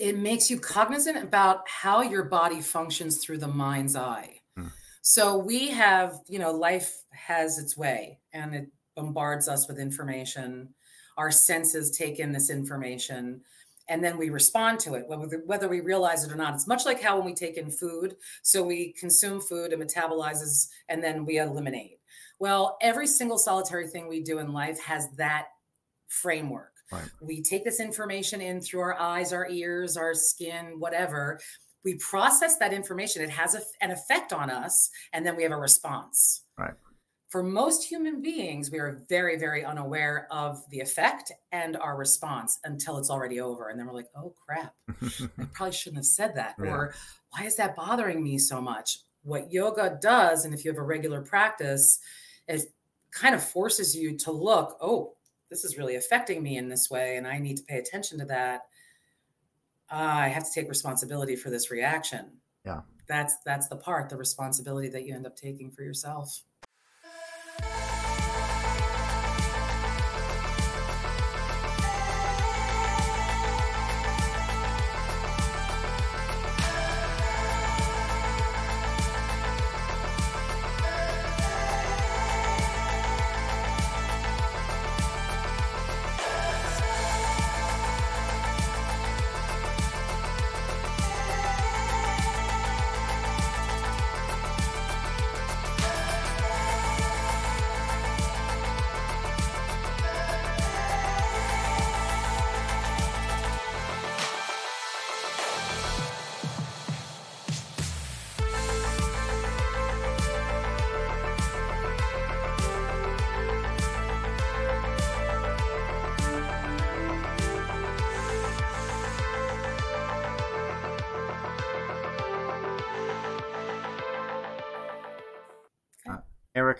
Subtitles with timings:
[0.00, 4.40] it makes you cognizant about how your body functions through the mind's eye.
[4.56, 4.68] Hmm.
[5.02, 10.70] So we have, you know, life has its way and it bombards us with information.
[11.18, 13.42] Our senses take in this information
[13.88, 16.54] and then we respond to it, whether, whether we realize it or not.
[16.54, 20.68] It's much like how when we take in food, so we consume food, and metabolizes,
[20.88, 21.98] and then we eliminate.
[22.38, 25.48] Well, every single solitary thing we do in life has that
[26.06, 26.69] framework.
[26.92, 27.08] Right.
[27.20, 31.40] We take this information in through our eyes, our ears, our skin, whatever.
[31.84, 33.22] We process that information.
[33.22, 36.44] It has a, an effect on us, and then we have a response.
[36.58, 36.74] Right.
[37.30, 42.58] For most human beings, we are very, very unaware of the effect and our response
[42.64, 43.68] until it's already over.
[43.68, 44.74] And then we're like, oh crap,
[45.38, 46.56] I probably shouldn't have said that.
[46.58, 46.70] Yeah.
[46.70, 46.94] Or
[47.30, 48.98] why is that bothering me so much?
[49.22, 52.00] What yoga does, and if you have a regular practice,
[52.48, 52.62] it
[53.12, 55.14] kind of forces you to look, oh,
[55.50, 58.24] this is really affecting me in this way and i need to pay attention to
[58.24, 58.62] that
[59.90, 62.30] uh, i have to take responsibility for this reaction.
[62.64, 62.80] Yeah.
[63.08, 66.42] That's that's the part the responsibility that you end up taking for yourself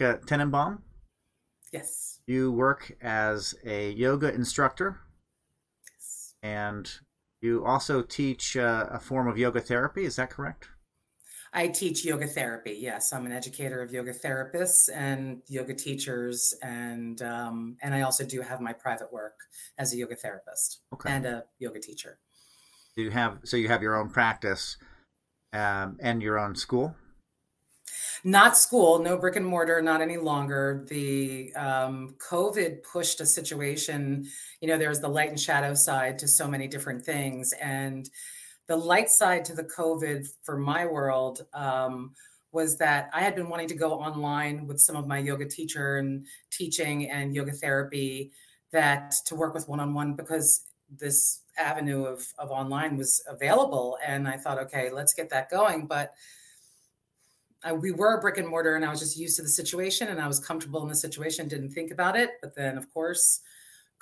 [0.00, 0.78] Erika Tenenbaum.
[1.72, 2.20] Yes.
[2.26, 5.00] You work as a yoga instructor.
[5.94, 6.34] Yes.
[6.42, 6.90] And
[7.40, 10.04] you also teach uh, a form of yoga therapy.
[10.04, 10.68] Is that correct?
[11.52, 12.78] I teach yoga therapy.
[12.80, 18.24] Yes, I'm an educator of yoga therapists and yoga teachers, and um, and I also
[18.24, 19.34] do have my private work
[19.76, 21.10] as a yoga therapist okay.
[21.10, 22.20] and a yoga teacher.
[22.94, 24.76] You have so you have your own practice
[25.52, 26.94] um, and your own school
[28.24, 30.84] not school, no brick and mortar, not any longer.
[30.88, 34.26] The um, COVID pushed a situation,
[34.60, 37.52] you know, there's the light and shadow side to so many different things.
[37.54, 38.08] And
[38.66, 42.12] the light side to the COVID for my world um,
[42.52, 45.98] was that I had been wanting to go online with some of my yoga teacher
[45.98, 48.32] and teaching and yoga therapy
[48.72, 53.98] that to work with one on one because this avenue of, of online was available.
[54.04, 55.86] And I thought, okay, let's get that going.
[55.86, 56.14] But
[57.62, 60.08] I, we were a brick and mortar and I was just used to the situation
[60.08, 62.30] and I was comfortable in the situation, didn't think about it.
[62.40, 63.40] But then, of course,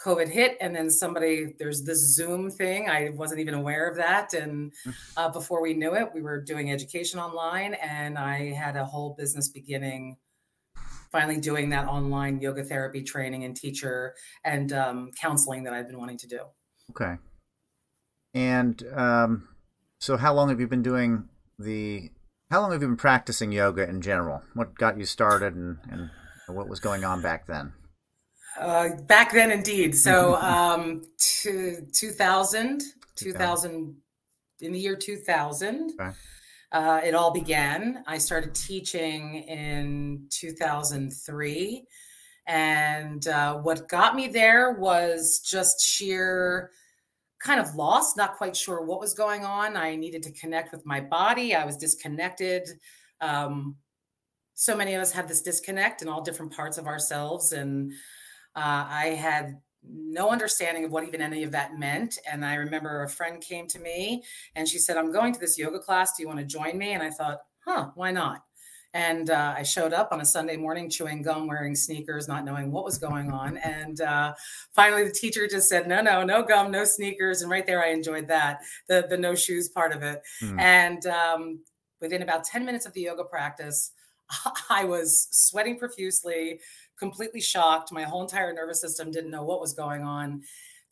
[0.01, 2.89] COVID hit, and then somebody, there's this Zoom thing.
[2.89, 4.33] I wasn't even aware of that.
[4.33, 4.95] And mm.
[5.17, 9.17] uh, before we knew it, we were doing education online, and I had a whole
[9.19, 10.17] business beginning
[11.11, 14.15] finally doing that online yoga therapy training and teacher
[14.45, 16.41] and um, counseling that I've been wanting to do.
[16.91, 17.17] Okay.
[18.35, 19.49] And um,
[19.99, 22.11] so, how long have you been doing the
[22.51, 24.43] how long have you been practicing yoga in general?
[24.55, 26.11] What got you started and, and
[26.49, 27.73] what was going on back then?
[28.59, 29.95] Uh, back then, indeed.
[29.97, 31.03] So, um,
[31.43, 32.83] to 2000,
[33.17, 33.97] 2000,
[34.61, 36.11] in the year 2000, okay.
[36.73, 38.03] uh, it all began.
[38.07, 41.87] I started teaching in 2003.
[42.47, 46.71] And uh, what got me there was just sheer
[47.41, 49.77] kind of lost, not quite sure what was going on.
[49.77, 51.55] I needed to connect with my body.
[51.55, 52.69] I was disconnected.
[53.21, 53.77] Um,
[54.55, 57.53] so many of us have this disconnect in all different parts of ourselves.
[57.53, 57.93] And
[58.57, 62.19] uh, I had no understanding of what even any of that meant.
[62.31, 64.25] And I remember a friend came to me
[64.57, 66.17] and she said, I'm going to this yoga class.
[66.17, 66.93] Do you want to join me?
[66.93, 68.43] And I thought, huh, why not?
[68.95, 72.73] And uh, I showed up on a Sunday morning chewing gum, wearing sneakers, not knowing
[72.73, 73.59] what was going on.
[73.59, 74.35] And uh,
[74.75, 77.89] finally, the teacher just said, "No, no, no gum, no sneakers." And right there, I
[77.89, 80.23] enjoyed that the the no shoes part of it.
[80.43, 80.61] Mm.
[80.61, 81.61] And um,
[82.01, 83.93] within about ten minutes of the yoga practice,
[84.71, 86.61] I was sweating profusely,
[86.99, 87.93] completely shocked.
[87.93, 90.43] My whole entire nervous system didn't know what was going on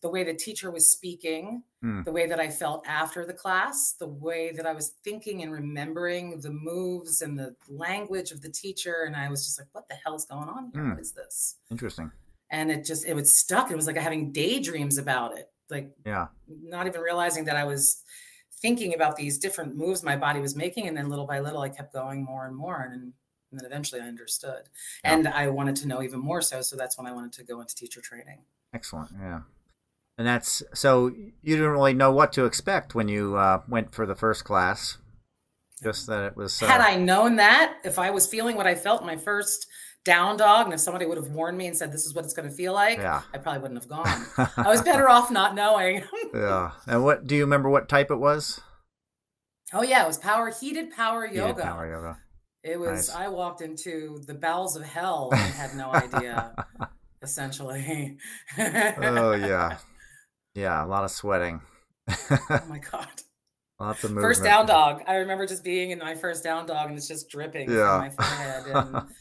[0.06, 2.04] the way the teacher was speaking, mm.
[2.04, 5.50] the way that I felt after the class, the way that I was thinking and
[5.50, 9.02] remembering the moves and the language of the teacher.
[9.04, 10.84] And I was just like, what the hell is going on here?
[10.84, 10.90] Mm.
[10.90, 11.56] What is this?
[11.72, 12.12] Interesting.
[12.52, 13.72] And it just, it was stuck.
[13.72, 15.50] It was like having daydreams about it.
[15.70, 16.28] like yeah,
[16.62, 18.02] not even realizing that I was
[18.62, 21.68] thinking about these different moves my body was making, and then little by little, I
[21.68, 23.12] kept going more and more, and,
[23.50, 24.68] and then eventually I understood,
[25.04, 25.14] yeah.
[25.14, 26.62] and I wanted to know even more so.
[26.62, 28.40] So that's when I wanted to go into teacher training.
[28.74, 29.10] Excellent.
[29.18, 29.40] Yeah.
[30.18, 31.08] And that's so
[31.42, 34.96] you didn't really know what to expect when you uh, went for the first class.
[35.82, 36.62] Just that it was.
[36.62, 36.66] Uh...
[36.66, 39.66] Had I known that, if I was feeling what I felt in my first
[40.04, 42.32] down dog, and if somebody would have warned me and said this is what it's
[42.32, 43.22] going to feel like, yeah.
[43.34, 44.26] I probably wouldn't have gone.
[44.56, 46.02] I was better off not knowing.
[46.34, 46.70] yeah.
[46.86, 47.68] And what do you remember?
[47.68, 48.60] What type it was?
[49.74, 51.48] Oh yeah, it was power heated power yoga.
[51.48, 52.18] Heated power yoga.
[52.62, 53.08] It was.
[53.08, 53.16] Nice.
[53.16, 56.66] I walked into the bowels of hell and had no idea.
[57.22, 58.16] essentially.
[58.58, 59.76] oh yeah,
[60.56, 61.60] yeah, a lot of sweating.
[62.08, 63.08] oh my god.
[63.78, 64.24] Lots of movement.
[64.24, 65.02] First down dog.
[65.06, 67.90] I remember just being in my first down dog and it's just dripping yeah.
[67.90, 69.06] from my forehead.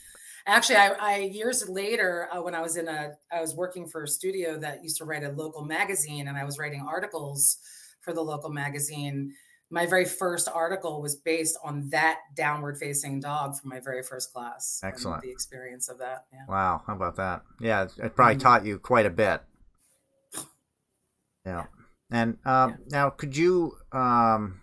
[0.48, 3.88] And actually, I, I years later uh, when I was in a, I was working
[3.88, 7.58] for a studio that used to write a local magazine, and I was writing articles
[8.02, 9.34] for the local magazine.
[9.72, 14.32] My very first article was based on that downward facing dog from my very first
[14.32, 14.80] class.
[14.84, 15.24] Excellent.
[15.24, 16.26] The experience of that.
[16.32, 16.46] Yeah.
[16.48, 16.84] Wow.
[16.86, 17.42] How about that?
[17.60, 17.88] Yeah.
[17.98, 18.42] It probably mm-hmm.
[18.42, 19.42] taught you quite a bit.
[21.46, 21.66] Yeah.
[22.12, 22.76] And um, yeah.
[22.90, 24.62] now, could you um,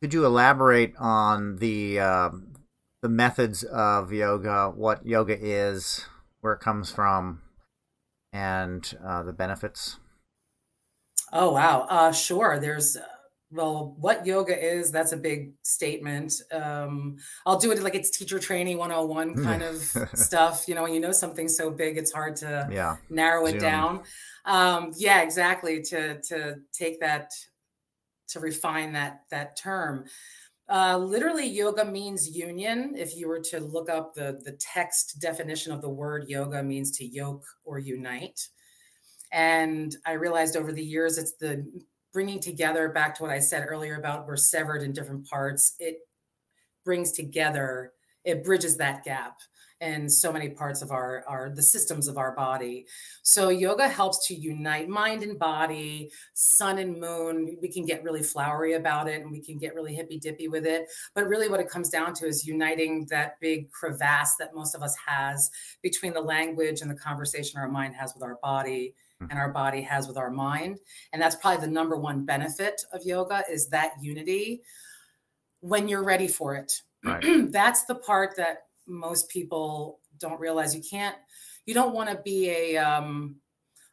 [0.00, 2.30] could you elaborate on the uh,
[3.02, 6.06] the methods of yoga, what yoga is,
[6.40, 7.42] where it comes from,
[8.32, 9.98] and uh, the benefits?
[11.32, 12.58] Oh wow, uh, sure.
[12.60, 12.96] There's
[13.50, 16.42] well, what yoga is, that's a big statement.
[16.52, 19.76] Um, I'll do it like it's teacher training 101 kind of
[20.14, 20.64] stuff.
[20.66, 22.96] You know, when you know something so big, it's hard to yeah.
[23.10, 23.60] narrow it Zoom.
[23.60, 24.02] down.
[24.44, 25.82] Um, yeah, exactly.
[25.82, 27.30] To to take that
[28.28, 30.04] to refine that that term.
[30.68, 32.94] Uh, literally, yoga means union.
[32.96, 36.90] If you were to look up the the text definition of the word yoga, means
[36.98, 38.48] to yoke or unite.
[39.30, 41.66] And I realized over the years, it's the
[42.14, 45.74] bringing together back to what I said earlier about we're severed in different parts.
[45.80, 45.98] It
[46.84, 47.92] brings together,
[48.24, 49.36] it bridges that gap
[49.80, 52.86] in so many parts of our, our the systems of our body
[53.22, 58.22] so yoga helps to unite mind and body sun and moon we can get really
[58.22, 61.60] flowery about it and we can get really hippy dippy with it but really what
[61.60, 65.50] it comes down to is uniting that big crevasse that most of us has
[65.82, 68.94] between the language and the conversation our mind has with our body.
[69.30, 70.78] And our body has with our mind
[71.12, 74.62] and that's probably the number one benefit of yoga is that unity
[75.60, 76.72] when you're ready for it.
[77.04, 77.24] Right.
[77.50, 80.74] that's the part that most people don't realize.
[80.74, 81.16] You can't
[81.66, 83.36] you don't want to be a um,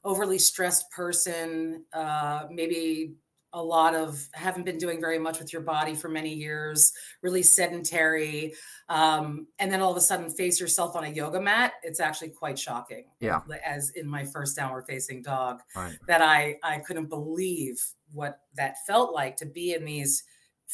[0.04, 3.14] overly stressed person uh, maybe
[3.54, 7.44] a lot of haven't been doing very much with your body for many years really
[7.44, 8.54] sedentary
[8.90, 12.30] um, and then all of a sudden face yourself on a yoga mat it's actually
[12.30, 13.06] quite shocking.
[13.20, 13.42] Yeah.
[13.66, 15.98] As in my first downward facing dog right.
[16.08, 17.84] that i i couldn't believe
[18.14, 20.24] what that felt like to be in these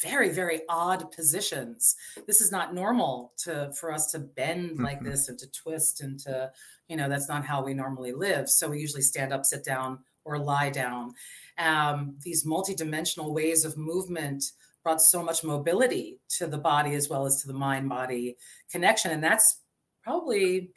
[0.02, 1.96] very very odd positions.
[2.26, 4.84] This is not normal to for us to bend mm-hmm.
[4.84, 6.50] like this and to twist and to
[6.88, 8.48] you know that's not how we normally live.
[8.48, 11.14] So we usually stand up sit down or lie down
[11.58, 14.44] um, these multidimensional ways of movement
[14.82, 18.36] brought so much mobility to the body as well as to the mind body
[18.70, 19.60] connection and that's
[20.02, 20.70] probably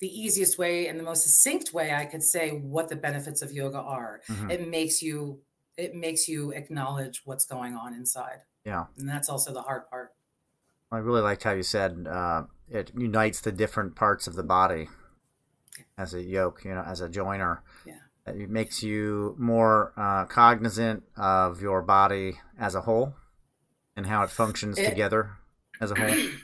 [0.00, 3.52] the easiest way and the most succinct way i could say what the benefits of
[3.52, 4.50] yoga are mm-hmm.
[4.50, 5.40] it makes you
[5.76, 8.40] it makes you acknowledge what's going on inside.
[8.64, 8.84] Yeah.
[8.98, 10.12] And that's also the hard part.
[10.90, 14.88] I really liked how you said uh, it unites the different parts of the body
[15.98, 17.62] as a yoke, you know, as a joiner.
[17.84, 17.94] Yeah.
[18.26, 23.14] It makes you more uh, cognizant of your body as a whole
[23.96, 25.32] and how it functions it, together
[25.80, 26.14] as a whole.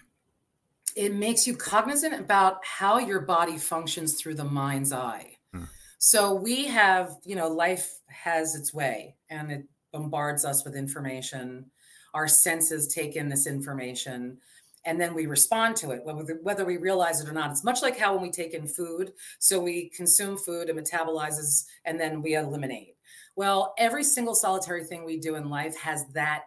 [0.97, 5.37] It makes you cognizant about how your body functions through the mind's eye.
[5.55, 5.65] Hmm.
[5.99, 11.71] So we have, you know, life has its way and it bombards us with information.
[12.13, 14.39] Our senses take in this information
[14.85, 17.51] and then we respond to it, whether, whether we realize it or not.
[17.51, 21.65] It's much like how when we take in food, so we consume food, it metabolizes,
[21.85, 22.97] and then we eliminate.
[23.37, 26.45] Well, every single solitary thing we do in life has that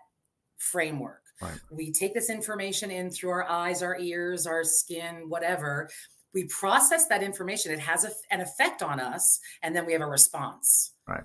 [0.58, 1.22] framework.
[1.42, 1.60] Right.
[1.72, 5.90] We take this information in through our eyes, our ears, our skin, whatever,
[6.34, 10.02] we process that information it has a, an effect on us and then we have
[10.02, 11.24] a response right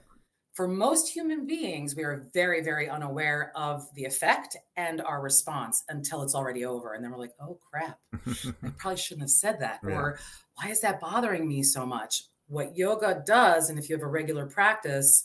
[0.59, 5.85] for most human beings we are very very unaware of the effect and our response
[5.88, 7.97] until it's already over and then we're like oh crap
[8.65, 9.95] i probably shouldn't have said that yeah.
[9.95, 10.19] or
[10.57, 14.09] why is that bothering me so much what yoga does and if you have a
[14.09, 15.23] regular practice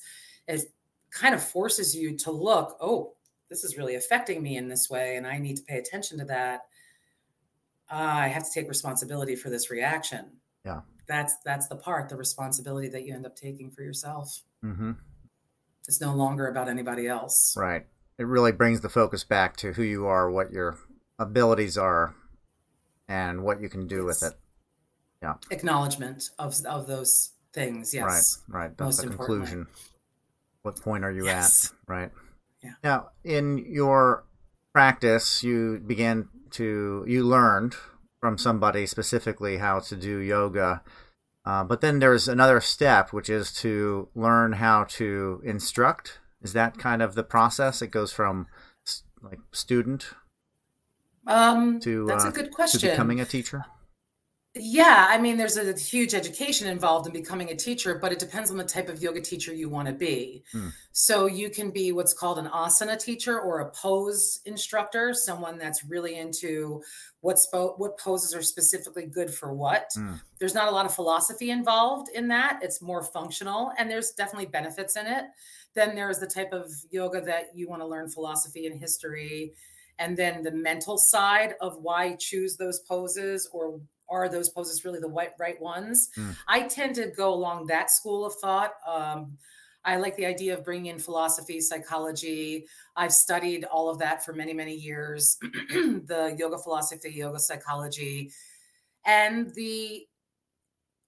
[0.48, 0.62] it
[1.10, 3.14] kind of forces you to look oh
[3.50, 6.26] this is really affecting me in this way and i need to pay attention to
[6.26, 6.62] that
[7.92, 10.26] uh, I have to take responsibility for this reaction.
[10.66, 10.80] Yeah.
[11.08, 14.42] that's that's the part, the responsibility that you end up taking for yourself.
[14.64, 14.94] Mm-hmm.
[15.88, 17.56] It's no longer about anybody else.
[17.58, 17.86] Right.
[18.18, 20.78] It really brings the focus back to who you are, what your
[21.20, 22.16] abilities are,
[23.08, 24.40] and what you can do it's with it.
[25.22, 25.36] Yeah.
[25.52, 27.94] Acknowledgement of of those things.
[27.94, 28.42] Yes.
[28.48, 28.62] Right.
[28.62, 28.78] Right.
[28.78, 29.68] That's the conclusion.
[30.62, 31.72] What point are you yes.
[31.72, 31.92] at?
[31.94, 32.12] Right.
[32.64, 32.74] Yeah.
[32.84, 34.26] Now, in your
[34.74, 37.76] practice, you began to you learned
[38.20, 40.82] from somebody specifically how to do yoga.
[41.46, 46.20] Uh, but then there's another step, which is to learn how to instruct.
[46.42, 47.82] Is that kind of the process?
[47.82, 48.48] It goes from
[49.22, 50.14] like student
[51.28, 52.80] um, to that's uh, a good question.
[52.82, 53.66] To becoming a teacher.
[54.56, 58.52] Yeah, I mean, there's a huge education involved in becoming a teacher, but it depends
[58.52, 60.44] on the type of yoga teacher you want to be.
[60.52, 60.68] Hmm.
[60.92, 65.84] So you can be what's called an asana teacher or a pose instructor, someone that's
[65.84, 66.84] really into
[67.22, 69.90] what spo- what poses are specifically good for what.
[69.96, 70.14] Hmm.
[70.38, 72.60] There's not a lot of philosophy involved in that.
[72.62, 75.26] It's more functional, and there's definitely benefits in it.
[75.74, 79.54] Then there's the type of yoga that you want to learn philosophy and history
[80.00, 83.80] and then the mental side of why choose those poses or
[84.14, 86.10] are those poses really the right, right ones?
[86.18, 86.36] Mm.
[86.48, 88.74] I tend to go along that school of thought.
[88.88, 89.38] Um,
[89.86, 92.66] I like the idea of bringing in philosophy, psychology.
[92.96, 98.32] I've studied all of that for many, many years the yoga philosophy, yoga psychology,
[99.06, 100.06] and the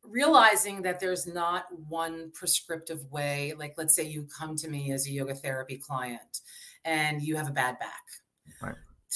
[0.03, 3.53] realizing that there's not one prescriptive way.
[3.57, 6.41] Like, let's say you come to me as a yoga therapy client
[6.83, 8.03] and you have a bad back.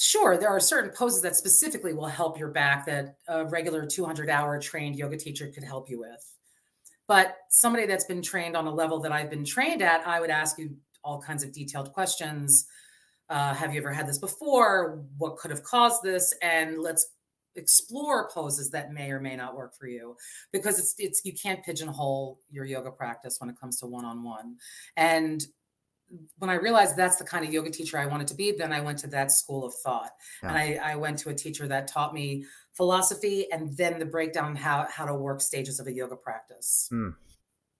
[0.02, 4.30] Sure there are certain poses that specifically will help your back that a regular 200
[4.30, 6.34] hour trained yoga teacher could help you with.
[7.06, 10.30] But somebody that's been trained on a level that i've been trained at i would
[10.30, 12.66] ask you all kinds of detailed questions.
[13.28, 15.04] Uh, have you ever had this before?
[15.18, 16.34] What could have caused this?
[16.42, 17.06] And let's
[17.56, 20.16] explore poses that may or may not work for you.
[20.52, 24.56] Because it's it's you can't pigeonhole your yoga practice when it comes to one-on-one.
[24.96, 25.44] And
[26.38, 28.80] when I realized that's the kind of yoga teacher I wanted to be, then I
[28.80, 30.10] went to that school of thought.
[30.42, 30.48] Yeah.
[30.48, 34.56] And I, I, went to a teacher that taught me philosophy and then the breakdown
[34.56, 36.88] how how to work stages of a yoga practice.
[36.92, 37.14] Mm.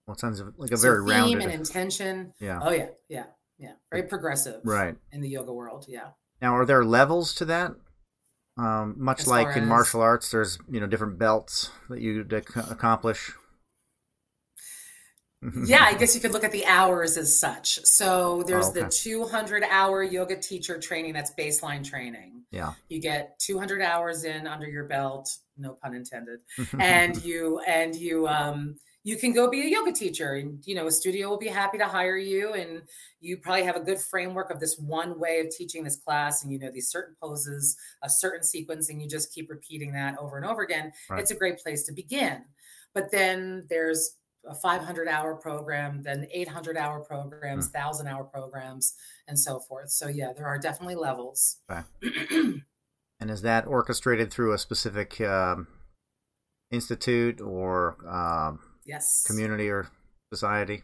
[0.05, 2.33] Well, it sounds like a so very theme rounded and intention.
[2.39, 2.59] Yeah.
[2.61, 3.25] Oh yeah, yeah,
[3.57, 3.73] yeah.
[3.91, 4.61] Very progressive.
[4.63, 4.95] Right.
[5.11, 6.09] In the yoga world, yeah.
[6.41, 7.73] Now, are there levels to that?
[8.57, 9.69] Um, much as like in as...
[9.69, 12.25] martial arts, there's you know different belts that you
[12.69, 13.31] accomplish.
[15.65, 17.83] Yeah, I guess you could look at the hours as such.
[17.85, 18.81] So there's oh, okay.
[18.81, 22.43] the 200 hour yoga teacher training that's baseline training.
[22.51, 22.73] Yeah.
[22.89, 26.41] You get 200 hours in under your belt, no pun intended.
[26.79, 30.87] and you and you um you can go be a yoga teacher and you know
[30.87, 32.83] a studio will be happy to hire you and
[33.19, 36.51] you probably have a good framework of this one way of teaching this class and
[36.51, 40.37] you know these certain poses a certain sequence and you just keep repeating that over
[40.37, 41.19] and over again right.
[41.19, 42.43] it's a great place to begin
[42.93, 44.17] but then there's
[44.47, 47.73] a 500 hour program, then 800 hour programs, mm.
[47.73, 48.93] 1,000 hour programs,
[49.27, 49.91] and so forth.
[49.91, 51.57] So, yeah, there are definitely levels.
[51.69, 51.81] Okay.
[53.19, 55.67] and is that orchestrated through a specific um,
[56.71, 59.89] institute or um, yes community or
[60.33, 60.83] society?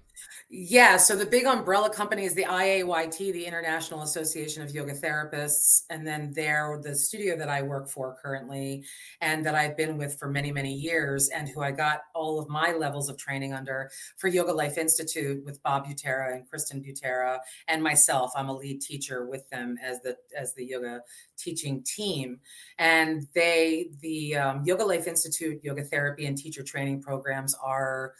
[0.50, 5.84] Yeah, so the big umbrella company is the IAYT, the International Association of Yoga Therapists,
[5.90, 8.86] and then there the studio that I work for currently
[9.20, 12.48] and that I've been with for many many years and who I got all of
[12.48, 17.40] my levels of training under for Yoga Life Institute with Bob Butera and Kristen Butera
[17.68, 18.32] and myself.
[18.36, 21.02] I'm a lead teacher with them as the as the yoga
[21.38, 22.40] teaching team
[22.80, 28.14] and they the um, Yoga Life Institute yoga therapy and teacher training programs are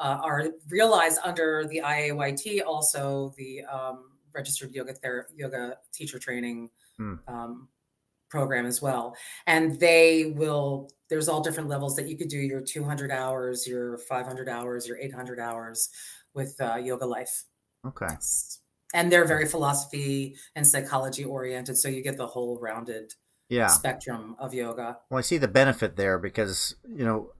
[0.00, 6.70] uh, are realized under the IAYT, also the um, registered yoga ther- yoga teacher training
[6.96, 7.14] hmm.
[7.28, 7.68] um,
[8.30, 9.14] program as well.
[9.46, 10.90] And they will.
[11.08, 14.96] There's all different levels that you could do your 200 hours, your 500 hours, your
[14.96, 15.90] 800 hours
[16.34, 17.44] with uh, Yoga Life.
[17.86, 18.06] Okay.
[18.94, 23.12] And they're very philosophy and psychology oriented, so you get the whole rounded
[23.48, 23.66] yeah.
[23.66, 24.98] spectrum of yoga.
[25.10, 27.32] Well, I see the benefit there because you know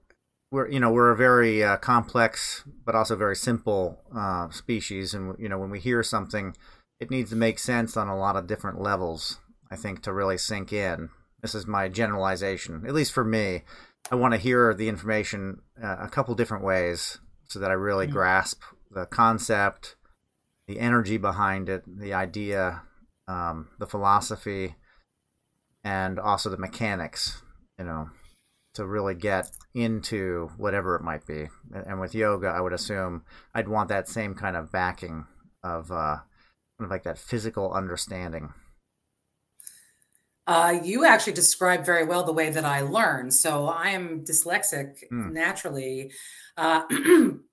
[0.51, 5.37] we're you know we're a very uh, complex but also very simple uh, species, and
[5.39, 6.57] you know when we hear something,
[6.99, 9.39] it needs to make sense on a lot of different levels.
[9.71, 11.11] I think to really sink in.
[11.43, 13.63] This is my generalization, at least for me.
[14.11, 18.07] I want to hear the information uh, a couple different ways so that I really
[18.07, 18.15] mm-hmm.
[18.15, 19.97] grasp the concept,
[20.67, 22.83] the energy behind it, the idea,
[23.29, 24.75] um, the philosophy,
[25.85, 27.43] and also the mechanics.
[27.79, 28.11] You know,
[28.75, 31.49] to really get into whatever it might be.
[31.73, 33.25] And with yoga, I would assume
[33.55, 35.27] I'd want that same kind of backing
[35.63, 36.19] of uh,
[36.79, 38.53] kind of like that physical understanding.
[40.47, 43.31] Uh, you actually described very well the way that I learn.
[43.31, 45.31] So I am dyslexic mm.
[45.33, 46.13] naturally,
[46.57, 46.83] uh,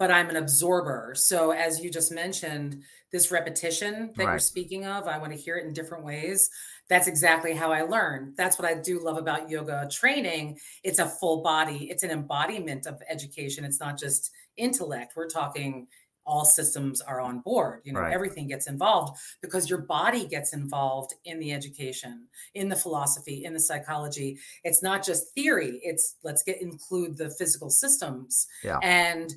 [0.00, 1.12] but I'm an absorber.
[1.14, 4.32] So as you just mentioned, this repetition that right.
[4.32, 6.48] you're speaking of, I want to hear it in different ways.
[6.88, 8.32] That's exactly how I learn.
[8.34, 10.58] That's what I do love about yoga training.
[10.82, 13.62] It's a full body, it's an embodiment of education.
[13.62, 15.12] It's not just intellect.
[15.16, 15.86] We're talking
[16.26, 18.12] all systems are on board you know right.
[18.12, 23.54] everything gets involved because your body gets involved in the education in the philosophy in
[23.54, 28.78] the psychology it's not just theory it's let's get include the physical systems yeah.
[28.82, 29.36] and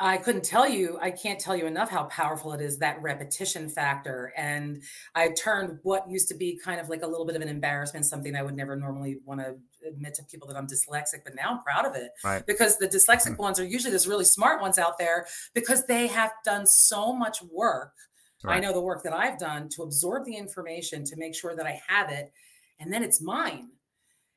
[0.00, 3.68] I couldn't tell you, I can't tell you enough how powerful it is that repetition
[3.68, 4.32] factor.
[4.36, 4.82] And
[5.14, 8.06] I turned what used to be kind of like a little bit of an embarrassment,
[8.06, 9.56] something I would never normally want to
[9.88, 12.46] admit to people that I'm dyslexic, but now I'm proud of it right.
[12.46, 13.42] because the dyslexic mm-hmm.
[13.42, 17.42] ones are usually those really smart ones out there because they have done so much
[17.50, 17.92] work.
[18.44, 18.58] Right.
[18.58, 21.66] I know the work that I've done to absorb the information to make sure that
[21.66, 22.32] I have it
[22.78, 23.70] and then it's mine.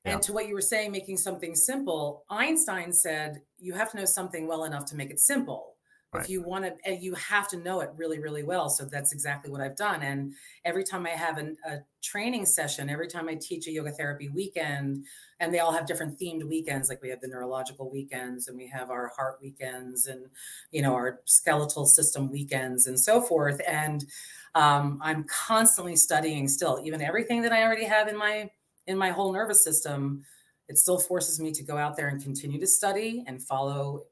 [0.05, 0.13] Yeah.
[0.13, 4.05] And to what you were saying, making something simple, Einstein said you have to know
[4.05, 5.75] something well enough to make it simple.
[6.13, 6.23] Right.
[6.23, 8.69] If you want to, you have to know it really, really well.
[8.69, 10.01] So that's exactly what I've done.
[10.01, 10.33] And
[10.65, 14.27] every time I have an, a training session, every time I teach a yoga therapy
[14.27, 15.05] weekend,
[15.39, 18.67] and they all have different themed weekends, like we have the neurological weekends and we
[18.67, 20.25] have our heart weekends and,
[20.71, 23.61] you know, our skeletal system weekends and so forth.
[23.65, 24.03] And
[24.53, 28.49] um, I'm constantly studying still, even everything that I already have in my
[28.91, 30.23] in my whole nervous system,
[30.67, 34.03] it still forces me to go out there and continue to study and follow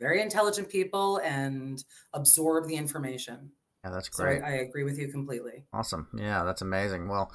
[0.00, 3.52] very intelligent people and absorb the information.
[3.84, 4.40] Yeah, that's great.
[4.40, 5.64] So I, I, agree with you completely.
[5.72, 6.08] Awesome.
[6.16, 7.08] Yeah, that's amazing.
[7.08, 7.30] Well,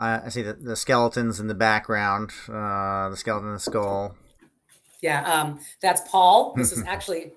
[0.00, 4.16] I, I see the, the skeletons in the background, uh, the skeleton in the skull.
[5.00, 6.54] Yeah, um, that's Paul.
[6.56, 7.32] This is actually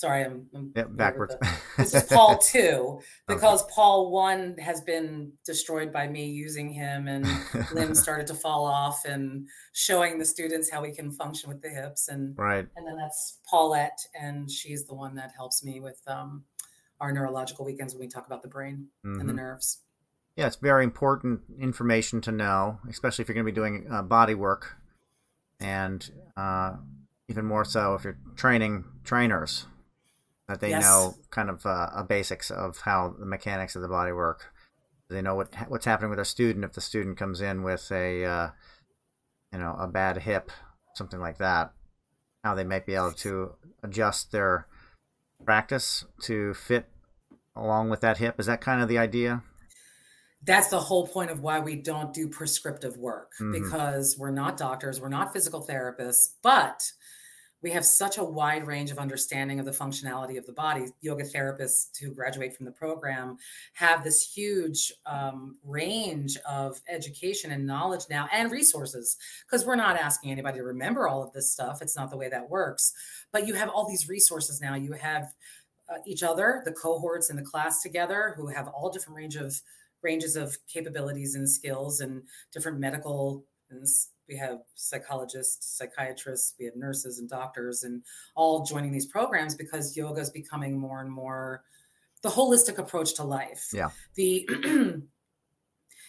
[0.00, 1.36] sorry, I'm, I'm yep, backwards.
[1.76, 3.72] this is Paul two because okay.
[3.74, 7.26] Paul one has been destroyed by me using him, and
[7.74, 11.68] limbs started to fall off, and showing the students how we can function with the
[11.68, 16.00] hips, and right, and then that's Paulette, and she's the one that helps me with
[16.06, 16.44] um,
[17.00, 19.20] our neurological weekends when we talk about the brain mm-hmm.
[19.20, 19.42] and the mm-hmm.
[19.42, 19.82] nerves.
[20.36, 24.02] Yeah, it's very important information to know, especially if you're going to be doing uh,
[24.02, 24.76] body work,
[25.60, 26.76] and uh,
[27.28, 29.66] even more so if you're training trainers
[30.50, 30.82] that they yes.
[30.82, 34.52] know kind of uh, a basics of how the mechanics of the body work.
[35.08, 38.24] They know what what's happening with a student if the student comes in with a
[38.24, 38.50] uh,
[39.52, 40.50] you know a bad hip,
[40.94, 41.72] something like that.
[42.42, 43.52] How they might be able to
[43.84, 44.66] adjust their
[45.44, 46.86] practice to fit
[47.54, 48.40] along with that hip.
[48.40, 49.42] Is that kind of the idea?
[50.42, 53.52] That's the whole point of why we don't do prescriptive work mm-hmm.
[53.52, 56.92] because we're not doctors, we're not physical therapists, but
[57.62, 60.86] we have such a wide range of understanding of the functionality of the body.
[61.00, 63.36] Yoga therapists who graduate from the program
[63.74, 69.96] have this huge um, range of education and knowledge now and resources because we're not
[69.96, 71.82] asking anybody to remember all of this stuff.
[71.82, 72.92] It's not the way that works.
[73.32, 74.74] But you have all these resources now.
[74.74, 75.34] You have
[75.90, 79.60] uh, each other, the cohorts in the class together who have all different range of
[80.02, 83.86] ranges of capabilities and skills and different medical and
[84.30, 88.02] we have psychologists, psychiatrists, we have nurses and doctors, and
[88.36, 91.62] all joining these programs because yoga is becoming more and more
[92.22, 93.68] the holistic approach to life.
[93.72, 93.90] Yeah.
[94.14, 94.48] The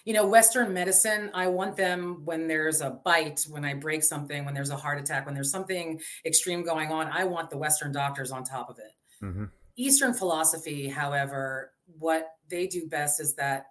[0.05, 4.45] you know, Western medicine, I want them when there's a bite, when I break something,
[4.45, 7.91] when there's a heart attack, when there's something extreme going on, I want the Western
[7.91, 9.25] doctors on top of it.
[9.25, 9.45] Mm-hmm.
[9.77, 13.67] Eastern philosophy, however, what they do best is that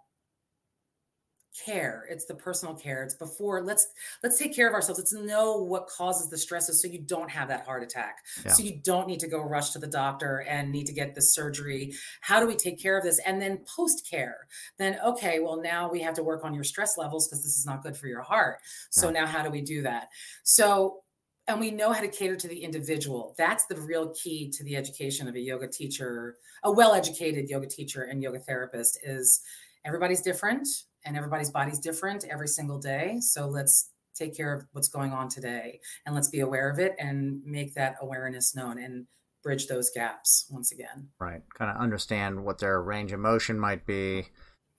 [1.64, 3.88] care it's the personal care it's before let's
[4.22, 7.48] let's take care of ourselves let's know what causes the stresses so you don't have
[7.48, 8.18] that heart attack.
[8.44, 8.52] Yeah.
[8.52, 11.22] so you don't need to go rush to the doctor and need to get the
[11.22, 11.92] surgery.
[12.20, 13.20] How do we take care of this?
[13.26, 14.46] And then post care
[14.78, 17.66] then okay well now we have to work on your stress levels because this is
[17.66, 18.58] not good for your heart.
[18.90, 19.20] So yeah.
[19.20, 20.08] now how do we do that?
[20.44, 21.02] So
[21.48, 23.34] and we know how to cater to the individual.
[23.36, 27.66] That's the real key to the education of a yoga teacher a well educated yoga
[27.66, 29.40] teacher and yoga therapist is
[29.84, 30.66] everybody's different
[31.04, 33.18] and everybody's body's different every single day.
[33.20, 36.94] So let's take care of what's going on today and let's be aware of it
[36.98, 39.06] and make that awareness known and
[39.42, 41.08] bridge those gaps once again.
[41.18, 41.42] Right.
[41.54, 44.28] Kind of understand what their range of motion might be.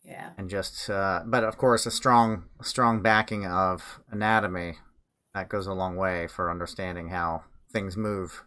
[0.03, 0.29] Yeah.
[0.38, 4.75] And just, uh, but of course, a strong, strong backing of anatomy
[5.34, 8.43] that goes a long way for understanding how things move,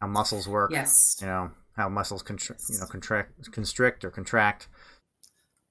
[0.00, 0.70] how muscles work.
[0.70, 1.18] Yes.
[1.20, 4.68] You know how muscles contr- you know contract, constrict or contract,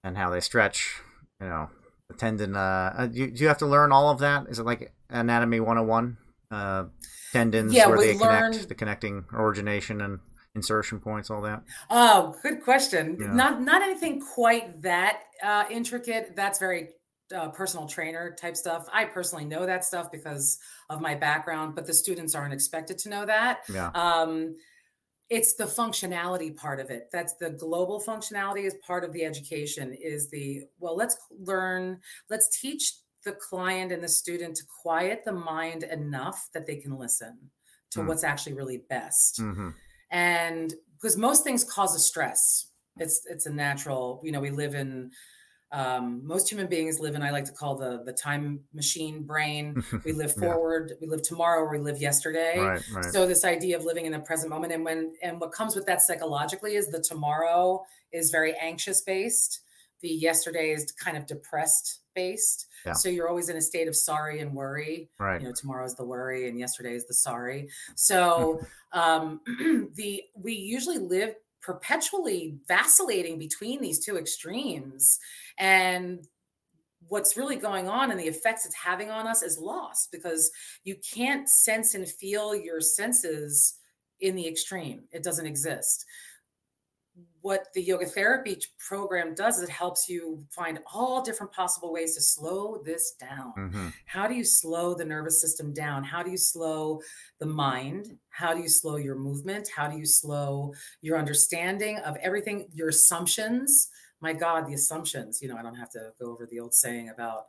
[0.03, 1.01] and how they stretch
[1.41, 1.69] you know,
[2.07, 2.55] the tendon.
[2.55, 4.47] Uh, uh, do, you, do you have to learn all of that?
[4.49, 6.17] Is it like anatomy 101?
[6.49, 6.85] Uh,
[7.31, 8.53] tendons yeah, where they learned...
[8.53, 10.19] connect, the connecting origination and
[10.55, 11.63] insertion points, all that?
[11.89, 13.17] Oh, good question.
[13.19, 13.33] Yeah.
[13.33, 16.35] Not not anything quite that uh, intricate.
[16.35, 16.89] That's very
[17.35, 18.87] uh, personal trainer type stuff.
[18.91, 23.09] I personally know that stuff because of my background, but the students aren't expected to
[23.09, 23.61] know that.
[23.71, 23.91] Yeah.
[23.93, 24.55] Um,
[25.31, 27.07] it's the functionality part of it.
[27.13, 32.59] That's the global functionality is part of the education is the, well, let's learn, let's
[32.59, 37.37] teach the client and the student to quiet the mind enough that they can listen
[37.91, 38.07] to mm.
[38.07, 39.39] what's actually really best.
[39.39, 39.69] Mm-hmm.
[40.11, 42.67] And because most things cause a stress.
[42.97, 45.11] It's it's a natural, you know, we live in
[45.71, 49.83] um, most human beings live in i like to call the the time machine brain.
[50.05, 50.95] We live forward yeah.
[51.01, 52.59] we live tomorrow we live yesterday.
[52.59, 53.05] Right, right.
[53.05, 55.85] so this idea of living in the present moment and when and what comes with
[55.85, 59.61] that psychologically is the tomorrow is very anxious based
[60.01, 62.93] the yesterday is kind of depressed based yeah.
[62.93, 65.09] so you're always in a state of sorry and worry.
[65.19, 65.41] Right.
[65.41, 67.69] You know tomorrow's the worry and yesterday is the sorry.
[67.95, 68.61] So
[68.93, 69.39] um
[69.95, 75.19] the we usually live perpetually vacillating between these two extremes.
[75.57, 76.27] And
[77.07, 80.51] what's really going on and the effects it's having on us is lost because
[80.83, 83.75] you can't sense and feel your senses
[84.19, 85.03] in the extreme.
[85.11, 86.05] It doesn't exist
[87.41, 92.15] what the yoga therapy program does is it helps you find all different possible ways
[92.15, 93.53] to slow this down.
[93.57, 93.87] Mm-hmm.
[94.05, 96.03] How do you slow the nervous system down?
[96.03, 97.01] How do you slow
[97.39, 98.17] the mind?
[98.29, 99.69] How do you slow your movement?
[99.75, 103.89] How do you slow your understanding of everything, your assumptions?
[104.21, 105.41] My God, the assumptions.
[105.41, 107.45] You know, I don't have to go over the old saying about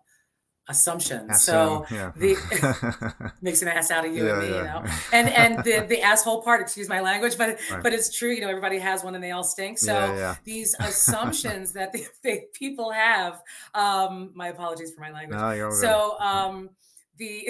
[0.69, 1.43] assumptions.
[1.43, 2.13] So yeah.
[2.17, 4.57] the makes an ass out of you yeah, and me, yeah.
[4.57, 4.93] you know.
[5.13, 7.83] And and the the asshole part, excuse my language, but Right.
[7.83, 8.31] but it's true.
[8.31, 9.79] You know, everybody has one and they all stink.
[9.79, 13.43] So these assumptions that the, the people have.
[13.75, 15.39] Um, my apologies for my language.
[15.39, 16.71] No, So um,
[17.19, 17.49] the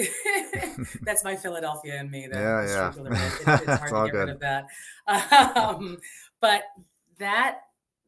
[1.03, 2.27] that's my Philadelphia and me.
[2.31, 2.89] That Yeah, yeah.
[2.89, 4.29] it- it's hard to get rid good.
[4.29, 4.67] of that.
[5.55, 5.97] Um,
[6.39, 6.63] but
[7.19, 7.59] that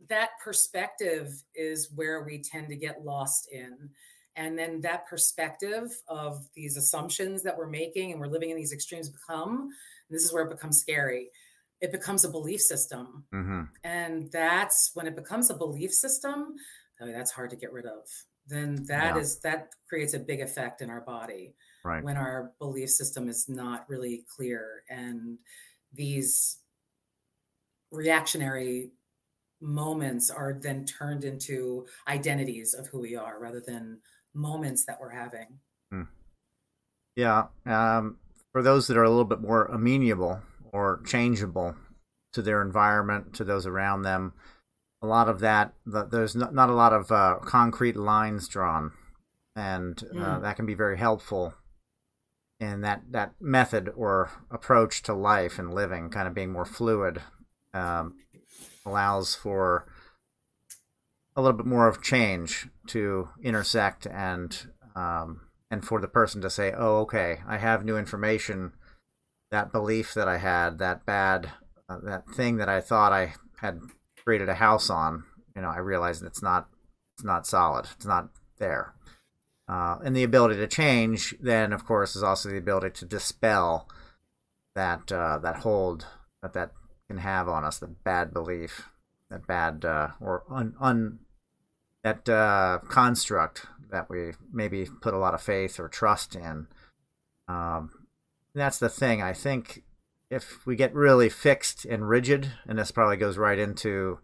[0.09, 3.89] that perspective is where we tend to get lost in.
[4.35, 8.73] And then that perspective of these assumptions that we're making and we're living in these
[8.73, 11.31] extremes become, and this is where it becomes scary.
[11.81, 13.25] It becomes a belief system.
[13.31, 16.55] hmm And that's when it becomes a belief system,
[17.01, 18.07] oh, that's hard to get rid of.
[18.47, 19.21] Then that Yeah.
[19.21, 22.03] is that creates a big effect in our body Right.
[22.03, 25.39] when our belief system is not really clear and
[25.93, 26.59] these
[27.91, 28.91] reactionary
[29.61, 34.01] moments are then turned into identities of who we are rather than
[34.35, 35.59] moments that we're having
[37.15, 37.47] Yeah.
[37.65, 38.17] Um,
[38.51, 41.75] for those that are a little bit more amenable or changeable
[42.33, 44.33] to their environment, to those around them,
[45.01, 48.91] a lot of that, the, there's not, not a lot of uh, concrete lines drawn.
[49.55, 50.41] And uh, Mm.
[50.41, 51.53] that can be very helpful
[52.59, 57.21] in that, that method or approach to life and living, kind of being more fluid,
[57.73, 58.15] um,
[58.85, 59.87] allows for
[61.35, 66.49] a little bit more of change to intersect and um, and for the person to
[66.49, 68.73] say, "Oh, okay, I have new information.
[69.51, 71.51] That belief that I had, that bad,
[71.87, 73.79] uh, that thing that I thought I had
[74.23, 75.23] created a house on,
[75.55, 76.67] you know, I realized it's not,
[77.15, 77.87] it's not solid.
[77.95, 78.93] It's not there."
[79.67, 83.89] Uh, and the ability to change, then, of course, is also the ability to dispel
[84.75, 86.05] that uh, that hold
[86.41, 86.71] that that
[87.07, 88.89] can have on us, the bad belief,
[89.29, 91.19] that bad uh, or un, un
[92.05, 96.67] that uh, construct that we maybe put a lot of faith or trust in.
[97.47, 97.89] Um,
[98.53, 99.23] that's the thing.
[99.23, 99.81] I think
[100.29, 104.19] if we get really fixed and rigid, and this probably goes right into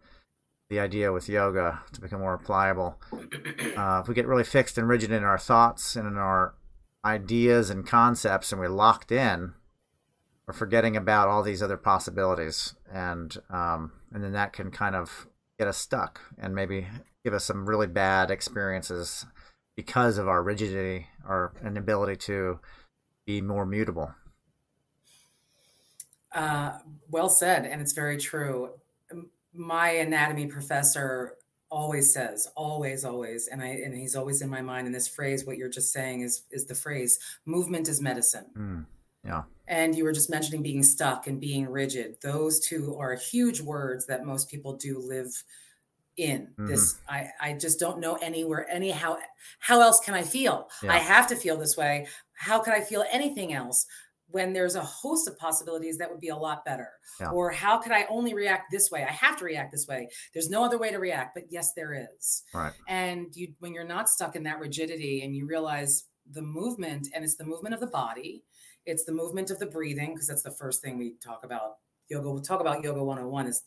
[0.70, 3.02] the idea with yoga to become more pliable.
[3.78, 6.54] Uh, if we get really fixed and rigid in our thoughts and in our
[7.06, 9.54] ideas and concepts, and we're locked in,
[10.46, 15.28] we're forgetting about all these other possibilities, and um, and then that can kind of
[15.58, 16.88] get us stuck and maybe
[17.24, 19.26] give us some really bad experiences
[19.76, 22.60] because of our rigidity or inability to
[23.26, 24.14] be more mutable.
[26.34, 26.78] Uh,
[27.10, 28.72] well said, and it's very true.
[29.54, 31.36] My anatomy professor
[31.70, 34.86] always says, always, always, and I and he's always in my mind.
[34.86, 38.86] And this phrase, what you're just saying, is is the phrase "movement is medicine." Mm,
[39.26, 42.18] yeah, And you were just mentioning being stuck and being rigid.
[42.22, 45.44] Those two are huge words that most people do live
[46.22, 46.48] in.
[46.58, 47.16] This mm-hmm.
[47.16, 49.18] I I just don't know anywhere anyhow.
[49.60, 50.70] How else can I feel?
[50.84, 50.94] Yeah.
[50.94, 52.08] I have to feel this way.
[52.34, 53.86] How could I feel anything else?
[54.28, 56.88] When there's a host of possibilities that would be a lot better.
[57.20, 57.32] Yeah.
[57.32, 59.04] Or how could I only react this way?
[59.04, 60.08] I have to react this way.
[60.34, 62.44] There's no other way to react, but yes, there is.
[62.54, 62.72] right.
[62.88, 67.24] And you when you're not stuck in that rigidity and you realize the movement and
[67.26, 68.44] it's the movement of the body,
[68.86, 71.78] it's the movement of the breathing, because that's the first thing we talk about.
[72.10, 73.64] Yoga, we'll talk about yoga 101 is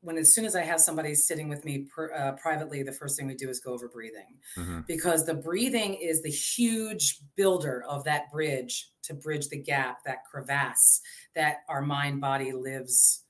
[0.00, 3.16] when as soon as I have somebody sitting with me per, uh, privately, the first
[3.16, 4.80] thing we do is go over breathing mm-hmm.
[4.86, 10.24] because the breathing is the huge builder of that bridge to bridge the gap, that
[10.30, 11.00] crevasse
[11.34, 13.24] that our mind body lives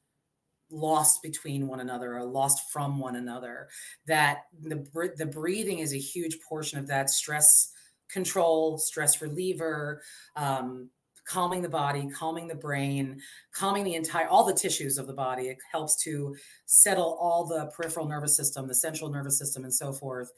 [0.71, 3.69] lost between one another or lost from one another.
[4.07, 4.85] That the
[5.17, 7.73] the breathing is a huge portion of that stress
[8.11, 10.03] control, stress reliever.
[10.37, 10.91] Um,
[11.29, 13.21] calming the body, calming the brain,
[13.53, 15.49] calming the entire all the tissues of the body.
[15.49, 16.35] It helps to
[16.67, 20.33] settle all the peripheral nervous system, the central nervous system, and so forth.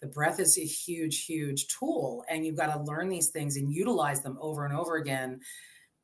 [0.00, 3.72] The breath is a huge, huge tool, and you've got to learn these things and
[3.72, 5.40] utilize them over and over again.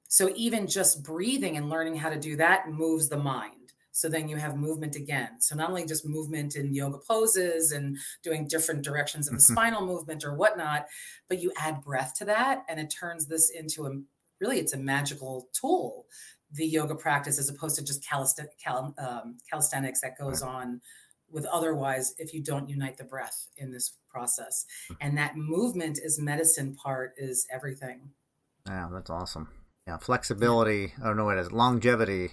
[0.08, 3.54] So even just breathing and learning how to do that moves the mind.
[3.92, 5.40] So then you have movement again.
[5.40, 9.52] So not only just movement in yoga poses and doing different directions of the mm-hmm.
[9.52, 10.86] spinal movement or whatnot,
[11.28, 14.00] but you add breath to that, and it turns this into a
[14.40, 16.06] really it's a magical tool
[16.52, 20.80] the yoga practice as opposed to just calist- cal- um, calisthenics that goes on
[21.30, 24.66] with otherwise if you don't unite the breath in this process.
[24.88, 24.94] Hmm.
[25.00, 28.10] and that movement is medicine part is everything.
[28.66, 29.48] Yeah that's awesome.
[29.86, 31.04] Yeah flexibility yeah.
[31.04, 32.30] i don't know what it is longevity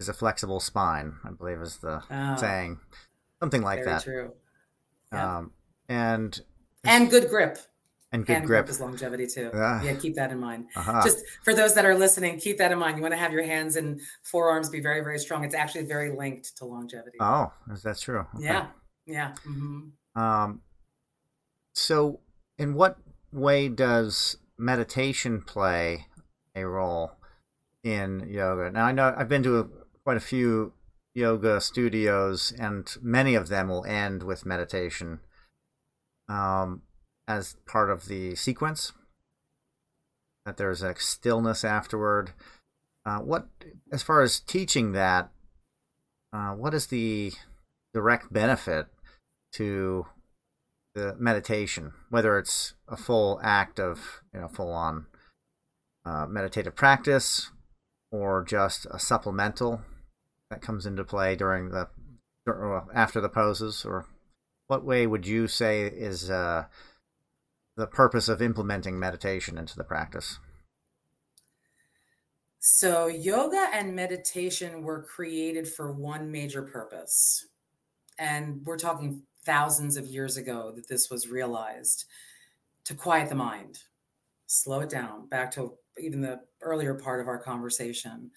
[0.00, 2.80] is a flexible spine i believe is the oh, saying.
[3.40, 4.04] Something like that.
[4.04, 4.32] true.
[5.10, 5.50] Um,
[5.88, 6.40] and
[6.84, 7.58] and good grip
[8.12, 8.66] and good grip.
[8.66, 9.50] grip is longevity too.
[9.52, 9.82] Yeah.
[9.82, 10.66] yeah, keep that in mind.
[10.76, 11.00] Uh-huh.
[11.02, 12.96] Just for those that are listening, keep that in mind.
[12.96, 15.44] You want to have your hands and forearms be very, very strong.
[15.44, 17.16] It's actually very linked to longevity.
[17.20, 18.26] Oh, that's true.
[18.34, 18.44] Okay.
[18.44, 18.66] Yeah,
[19.06, 19.32] yeah.
[19.48, 20.20] Mm-hmm.
[20.20, 20.60] Um,
[21.74, 22.20] so,
[22.58, 22.98] in what
[23.32, 26.06] way does meditation play
[26.54, 27.12] a role
[27.82, 28.70] in yoga?
[28.70, 29.68] Now, I know I've been to a,
[30.04, 30.74] quite a few
[31.14, 35.20] yoga studios, and many of them will end with meditation.
[36.28, 36.82] Um,
[37.28, 38.92] as part of the sequence.
[40.44, 42.32] That there's a stillness afterward.
[43.06, 43.46] Uh, what,
[43.92, 45.30] as far as teaching that,
[46.32, 47.32] uh, what is the
[47.94, 48.86] direct benefit
[49.52, 50.06] to
[50.94, 51.92] the meditation?
[52.10, 55.06] Whether it's a full act of, you know, full on
[56.04, 57.50] uh, meditative practice,
[58.10, 59.82] or just a supplemental
[60.50, 61.88] that comes into play during the
[62.92, 64.06] after the poses, or
[64.66, 66.64] what way would you say is uh,
[67.76, 70.38] the purpose of implementing meditation into the practice?
[72.58, 77.46] So, yoga and meditation were created for one major purpose.
[78.18, 82.04] And we're talking thousands of years ago that this was realized
[82.84, 83.80] to quiet the mind,
[84.46, 88.30] slow it down, back to even the earlier part of our conversation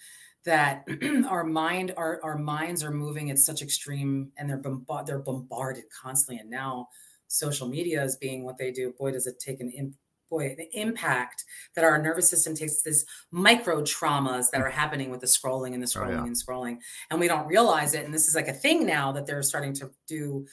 [0.45, 0.87] that
[1.29, 5.83] our mind our, our minds are moving at such extreme and they're bombarded they're bombarded
[5.89, 6.87] constantly and now
[7.27, 9.93] social media as being what they do, boy, does it take an in,
[10.29, 11.43] boy the impact
[11.75, 15.81] that our nervous system takes this micro traumas that are happening with the scrolling and
[15.81, 16.23] the scrolling oh, yeah.
[16.23, 16.77] and scrolling,
[17.11, 18.05] and we don't realize it.
[18.05, 20.45] And this is like a thing now that they're starting to do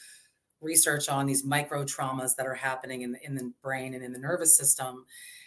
[0.60, 4.12] research on these micro traumas that are happening in the, in the brain and in
[4.12, 5.04] the nervous system.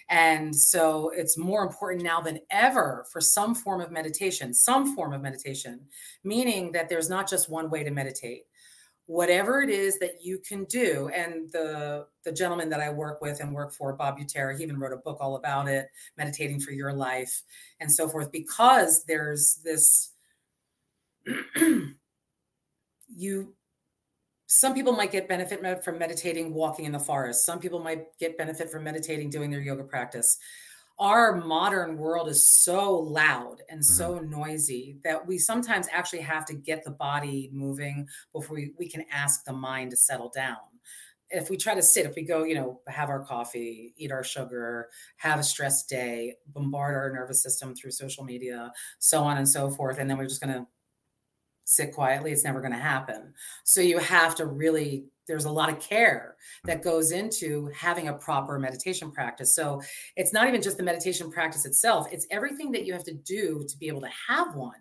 [0.09, 5.13] And so it's more important now than ever for some form of meditation, some form
[5.13, 5.79] of meditation,
[6.23, 8.43] meaning that there's not just one way to meditate
[9.07, 11.09] whatever it is that you can do.
[11.13, 14.79] And the the gentleman that i work with and work for bob Butera, he even
[14.79, 15.87] wrote a book all about it
[16.17, 17.43] meditating for your life
[17.79, 20.11] and so forth because there's this
[23.15, 23.53] you
[24.47, 27.45] some people might get benefit from meditating walking in the forest.
[27.45, 30.37] Some people might get benefit from meditating doing their yoga practice
[30.97, 33.93] our modern world is so loud and mm-hmm.
[33.93, 38.89] so noisy that we sometimes actually have to get the body moving before we, we
[38.89, 40.57] can ask the mind to settle down
[41.29, 44.23] if we try to sit, if we go, you know, have our coffee, eat our
[44.23, 49.49] sugar, have a stressed day, bombard our nervous system through social media, so on and
[49.49, 50.67] so forth, and then we're just going to
[51.65, 53.33] sit quietly, it's never going to happen.
[53.63, 56.67] So you have to really there's a lot of care hmm.
[56.67, 59.55] that goes into having a proper meditation practice.
[59.55, 59.81] So
[60.15, 63.65] it's not even just the meditation practice itself, it's everything that you have to do
[63.67, 64.73] to be able to have one.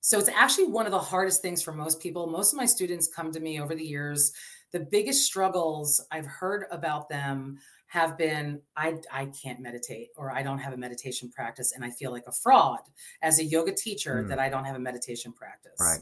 [0.00, 2.26] So it's actually one of the hardest things for most people.
[2.26, 4.32] Most of my students come to me over the years.
[4.72, 7.58] The biggest struggles I've heard about them
[7.92, 11.90] have been I, I can't meditate or I don't have a meditation practice and I
[11.90, 12.80] feel like a fraud
[13.20, 14.28] as a yoga teacher mm.
[14.28, 15.76] that I don't have a meditation practice.
[15.78, 16.00] Right.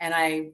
[0.00, 0.52] And I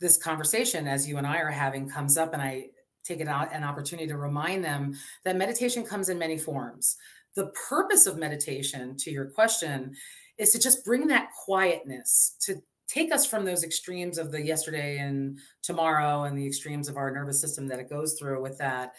[0.00, 2.68] this conversation as you and I are having comes up and I
[3.04, 4.94] take it out an opportunity to remind them
[5.26, 6.96] that meditation comes in many forms.
[7.36, 9.94] The purpose of meditation, to your question,
[10.38, 14.96] is to just bring that quietness to take us from those extremes of the yesterday
[14.96, 18.94] and tomorrow and the extremes of our nervous system that it goes through with that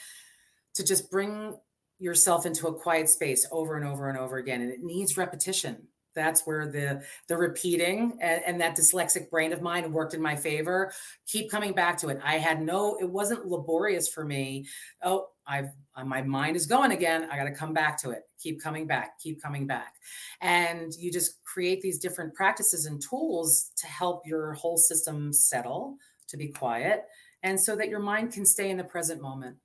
[0.75, 1.57] to just bring
[1.99, 5.87] yourself into a quiet space over and over and over again and it needs repetition.
[6.13, 10.35] That's where the the repeating and, and, that dyslexic brain of mine worked in my
[10.35, 10.93] favor.
[11.27, 12.19] Keep coming back to it.
[12.23, 14.65] I had no it wasn't laborious for me.
[15.03, 17.27] Oh i've uh, my mind is going again.
[17.29, 18.23] I got to come back to it.
[18.41, 19.19] Keep coming back.
[19.19, 19.95] Keep coming back.
[20.41, 25.97] And you just create these different practices and tools to help your whole system settle
[26.29, 27.03] to be quiet
[27.43, 29.57] and so that your mind can stay in the present moment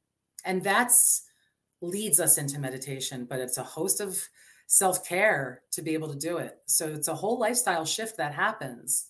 [0.44, 1.24] and that's
[1.82, 4.28] leads us into meditation but it's a host of
[4.70, 6.58] self care to be able to do it.
[6.66, 9.08] So it's a whole lifestyle shift that happens.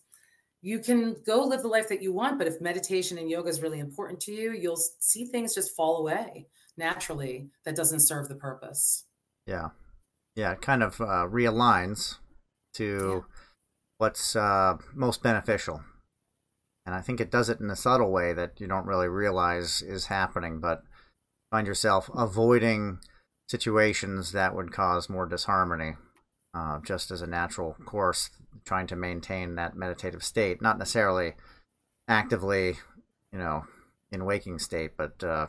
[0.62, 3.62] You can go live the life that you want, but if meditation and yoga is
[3.62, 8.34] really important to you, you'll see things just fall away naturally that doesn't serve the
[8.34, 9.04] purpose.
[9.46, 9.68] Yeah.
[10.34, 10.52] Yeah.
[10.52, 12.16] It kind of uh, realigns
[12.74, 13.36] to yeah.
[13.98, 15.82] what's uh, most beneficial.
[16.86, 19.82] And I think it does it in a subtle way that you don't really realize
[19.82, 20.82] is happening, but
[21.50, 22.98] find yourself avoiding
[23.48, 25.94] situations that would cause more disharmony,
[26.54, 28.30] uh, just as a natural course,
[28.64, 31.34] trying to maintain that meditative state, not necessarily
[32.08, 32.74] actively,
[33.32, 33.64] you know,
[34.12, 35.46] in waking state, but uh,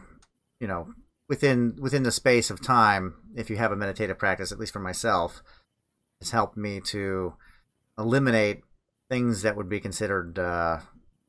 [0.59, 0.87] you know,
[1.29, 4.79] within within the space of time, if you have a meditative practice, at least for
[4.79, 5.41] myself,
[6.19, 7.33] it's helped me to
[7.97, 8.61] eliminate
[9.09, 10.79] things that would be considered uh,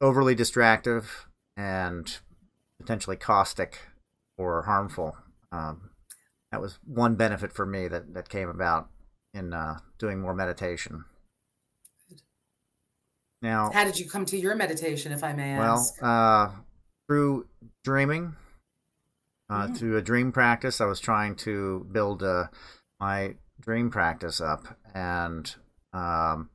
[0.00, 2.18] overly distractive and
[2.78, 3.78] potentially caustic
[4.38, 5.16] or harmful.
[5.50, 5.90] Um,
[6.50, 8.88] that was one benefit for me that, that came about
[9.34, 11.04] in uh, doing more meditation.
[13.40, 16.00] Now, how did you come to your meditation, if I may ask?
[16.00, 16.50] Well, uh,
[17.08, 17.48] through
[17.82, 18.36] dreaming,
[19.50, 19.76] uh, mm.
[19.76, 22.46] through a dream practice, I was trying to build uh,
[23.00, 25.52] my dream practice up, and
[25.92, 26.50] um,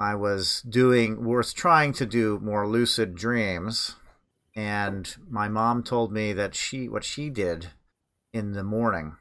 [0.00, 3.94] I was doing was trying to do more lucid dreams.
[4.60, 7.68] And my mom told me that she what she did
[8.30, 9.16] in the morning.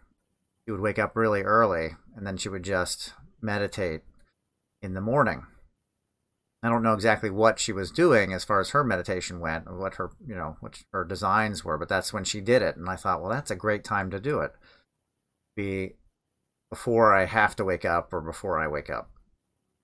[0.66, 4.02] She would wake up really early and then she would just meditate
[4.82, 5.46] in the morning.
[6.62, 9.78] I don't know exactly what she was doing as far as her meditation went, or
[9.78, 12.76] what her, you know, what her designs were, but that's when she did it.
[12.76, 14.52] And I thought, well, that's a great time to do it.
[15.56, 15.94] Be
[16.70, 19.10] before I have to wake up or before I wake up,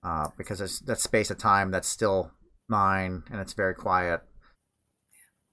[0.02, 2.32] uh, because it's that space of time that's still
[2.68, 4.20] mine and it's very quiet.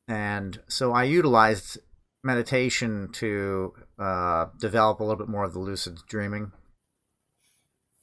[0.07, 1.77] And so I utilized
[2.23, 6.51] meditation to uh, develop a little bit more of the lucid dreaming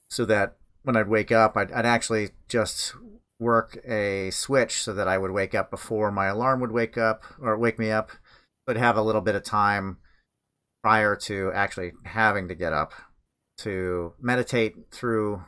[0.09, 2.93] so that when I'd wake up, I'd, I'd, actually just
[3.39, 7.23] work a switch so that I would wake up before my alarm would wake up
[7.39, 8.11] or wake me up,
[8.65, 9.97] but have a little bit of time
[10.83, 12.93] prior to actually having to get up
[13.59, 15.43] to meditate through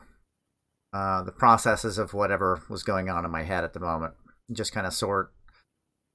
[0.92, 4.14] uh, the processes of whatever was going on in my head at the moment.
[4.52, 5.32] Just kind of sort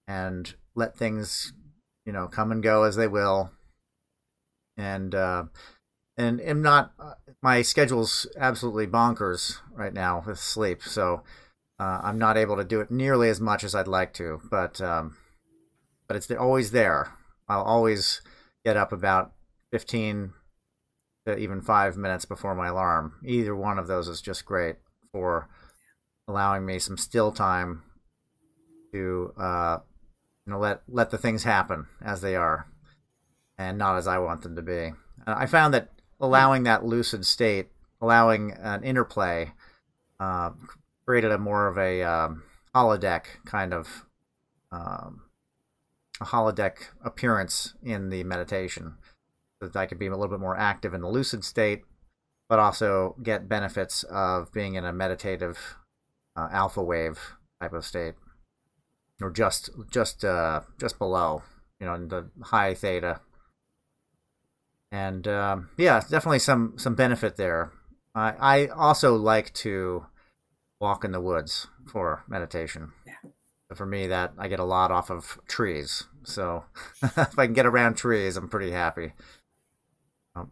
[0.10, 1.54] and let things
[2.10, 3.52] you know, come and go as they will.
[4.76, 5.44] And uh,
[6.18, 6.92] and am not
[7.44, 11.22] my schedule's absolutely bonkers right now with sleep, so
[11.80, 14.42] uh, I'm not able to do it nearly as much as I'd like to.
[14.50, 15.18] But um,
[16.08, 17.12] but it's always there.
[17.48, 18.22] I'll always
[18.66, 19.34] get up about
[19.72, 20.34] 15
[21.28, 23.20] to even five minutes before my alarm.
[23.24, 24.78] Either one of those is just great
[25.12, 25.48] for
[26.28, 27.84] allowing me some still time
[28.94, 29.78] to uh,
[30.50, 32.66] you know, let let the things happen as they are,
[33.60, 34.94] and not as I want them to be.
[35.28, 37.68] I found that allowing that lucid state,
[38.02, 39.52] allowing an interplay,
[40.20, 40.50] uh,
[41.06, 42.42] created a more of a um,
[42.74, 44.08] holodeck kind of
[44.72, 45.22] um,
[46.20, 48.96] a holodeck appearance in the meditation,
[49.62, 51.84] so that I could be a little bit more active in the lucid state,
[52.48, 55.76] but also get benefits of being in a meditative
[56.36, 58.16] uh, alpha wave type of state
[59.22, 61.44] or just just uh, just below,
[61.80, 63.22] you know, in the high theta.
[64.92, 67.72] And um, yeah, definitely some some benefit there.
[68.16, 70.06] I I also like to
[70.80, 72.92] walk in the woods for meditation.
[73.06, 73.32] Yeah.
[73.76, 76.06] For me, that I get a lot off of trees.
[76.24, 76.66] So
[77.04, 79.14] if I can get around trees, I'm pretty happy.
[80.36, 80.50] Um,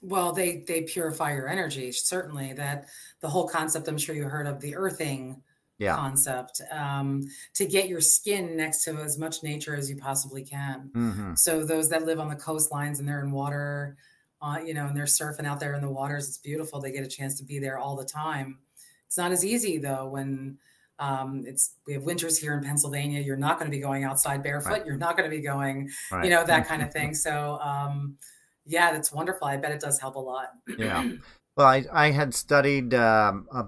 [0.00, 1.92] well, they they purify your energy.
[1.92, 2.86] Certainly, that
[3.20, 3.88] the whole concept.
[3.88, 5.42] I'm sure you heard of the earthing
[5.78, 5.96] yeah.
[5.96, 10.90] concept um, to get your skin next to as much nature as you possibly can.
[10.94, 11.34] Mm-hmm.
[11.34, 13.96] So those that live on the coastlines and they're in water,
[14.40, 16.80] uh, you know, and they're surfing out there in the waters, it's beautiful.
[16.80, 18.58] They get a chance to be there all the time.
[19.06, 20.58] It's not as easy though when
[20.98, 23.20] um, it's we have winters here in Pennsylvania.
[23.20, 24.70] You're not going to be going outside barefoot.
[24.70, 24.86] Right.
[24.86, 26.24] You're not going to be going, right.
[26.24, 27.14] you know, that kind of thing.
[27.14, 28.16] So um,
[28.64, 29.46] yeah, that's wonderful.
[29.46, 30.50] I bet it does help a lot.
[30.78, 31.10] yeah.
[31.56, 33.66] Well, I, I had studied um, a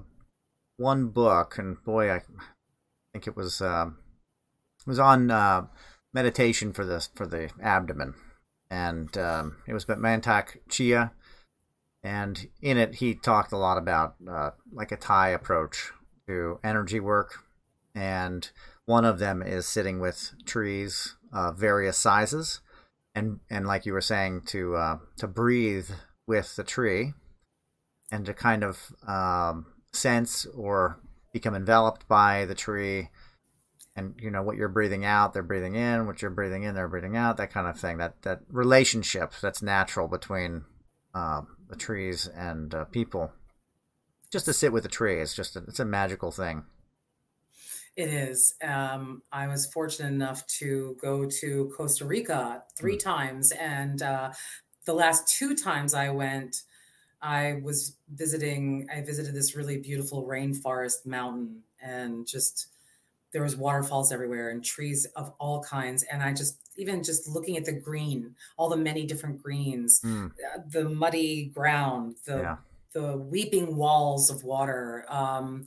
[0.77, 2.22] one book, and boy, I
[3.12, 3.91] think it was uh,
[4.81, 5.66] it was on uh,
[6.12, 8.14] meditation for the for the abdomen,
[8.70, 11.12] and um, it was by Mantak Chia,
[12.03, 15.93] and in it he talked a lot about uh, like a Thai approach
[16.27, 17.45] to energy work,
[17.95, 18.51] and
[18.85, 22.61] one of them is sitting with trees of various sizes,
[23.14, 25.91] and and like you were saying to uh, to breathe
[26.27, 27.14] with the tree,
[28.12, 29.66] and to kind of um,
[29.97, 31.01] sense or
[31.32, 33.09] become enveloped by the tree
[33.94, 36.88] and you know what you're breathing out they're breathing in what you're breathing in they're
[36.88, 40.64] breathing out that kind of thing that that relationship that's natural between
[41.16, 43.32] um, the trees and uh, people.
[44.30, 46.64] Just to sit with a tree is just a, it's a magical thing.
[47.97, 48.55] It is.
[48.62, 53.03] Um, I was fortunate enough to go to Costa Rica three mm.
[53.03, 54.32] times, and uh,
[54.84, 56.57] the last two times I went,
[57.23, 58.87] I was visiting.
[58.95, 62.69] I visited this really beautiful rainforest mountain, and just
[63.33, 66.05] there was waterfalls everywhere and trees of all kinds.
[66.05, 70.31] And I just even just looking at the green, all the many different greens, mm.
[70.71, 72.57] the muddy ground, the yeah.
[72.93, 75.05] the weeping walls of water.
[75.09, 75.67] Um,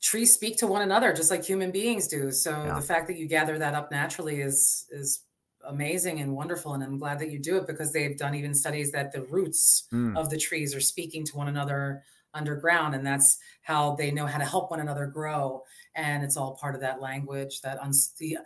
[0.00, 2.32] trees speak to one another just like human beings do.
[2.32, 2.74] So yeah.
[2.74, 5.20] the fact that you gather that up naturally is is
[5.66, 8.92] amazing and wonderful and i'm glad that you do it because they've done even studies
[8.92, 10.16] that the roots mm.
[10.16, 12.02] of the trees are speaking to one another
[12.32, 15.62] underground and that's how they know how to help one another grow
[15.94, 17.78] and it's all part of that language that
[18.18, 18.38] the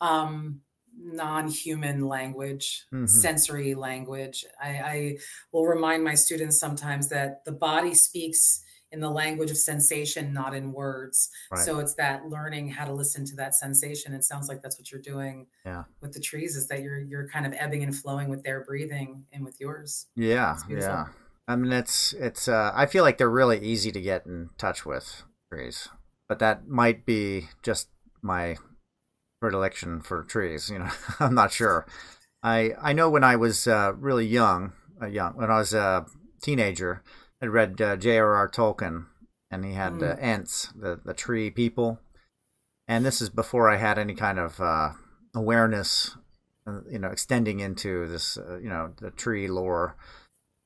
[0.00, 0.60] um,
[0.98, 3.06] non-human language mm-hmm.
[3.06, 5.18] sensory language I, I
[5.52, 8.62] will remind my students sometimes that the body speaks
[8.92, 11.64] in the language of sensation not in words right.
[11.64, 14.90] so it's that learning how to listen to that sensation it sounds like that's what
[14.90, 15.84] you're doing yeah.
[16.00, 19.24] with the trees is that you're you're kind of ebbing and flowing with their breathing
[19.32, 21.06] and with yours yeah yeah
[21.48, 24.84] i mean it's it's uh i feel like they're really easy to get in touch
[24.84, 25.22] with
[25.52, 25.88] trees
[26.28, 27.88] but that might be just
[28.22, 28.56] my
[29.40, 30.70] predilection for trees.
[30.70, 31.86] You know, I'm not sure.
[32.42, 34.72] I I know when I was uh, really young,
[35.02, 36.06] uh, young when I was a
[36.42, 37.02] teenager,
[37.42, 38.48] I read uh, J.R.R.
[38.48, 39.06] Tolkien,
[39.50, 40.22] and he had mm.
[40.22, 42.00] Ents, the the tree people,
[42.86, 44.90] and this is before I had any kind of uh,
[45.34, 46.16] awareness,
[46.66, 49.96] uh, you know, extending into this, uh, you know, the tree lore.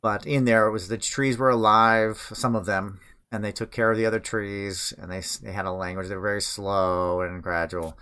[0.02, 3.00] But in there, it was the trees were alive, some of them,
[3.32, 6.08] and they took care of the other trees, and they they had a language.
[6.08, 7.96] They were very slow and gradual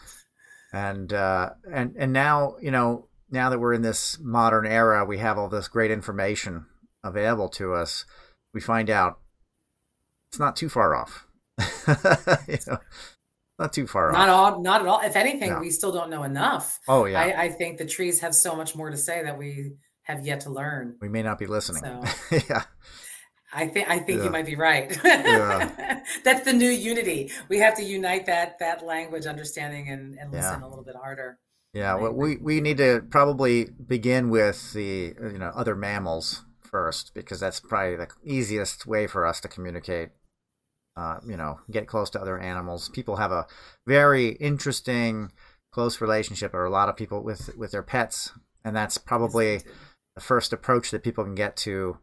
[0.72, 5.18] and uh, and and now you know now that we're in this modern era, we
[5.18, 6.66] have all this great information
[7.04, 8.04] available to us.
[8.54, 9.20] We find out
[10.28, 11.26] it's not too far off.
[12.48, 12.78] you know,
[13.58, 14.54] not too far not off.
[14.54, 15.00] all, not at all.
[15.02, 15.60] If anything, no.
[15.60, 16.80] we still don't know enough.
[16.88, 19.74] Oh yeah, I, I, think the trees have so much more to say that we
[20.02, 20.96] have yet to learn.
[21.00, 21.82] We may not be listening.
[21.82, 22.38] So.
[22.48, 22.64] yeah.
[23.52, 24.24] I think I think yeah.
[24.24, 24.98] you might be right.
[25.04, 26.02] yeah.
[26.24, 27.30] That's the new unity.
[27.48, 30.66] We have to unite that that language understanding and, and listen yeah.
[30.66, 31.38] a little bit harder.
[31.74, 36.42] Yeah, well, we we need to probably begin with the you know other mammals
[36.72, 40.10] first because that's probably the easiest way for us to communicate.
[40.96, 42.90] Uh, you know, get close to other animals.
[42.90, 43.46] People have a
[43.86, 45.30] very interesting
[45.72, 48.32] close relationship, or a lot of people with with their pets,
[48.64, 49.62] and that's probably
[50.14, 51.98] the first approach that people can get to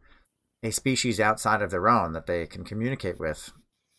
[0.62, 3.52] a species outside of their own that they can communicate with.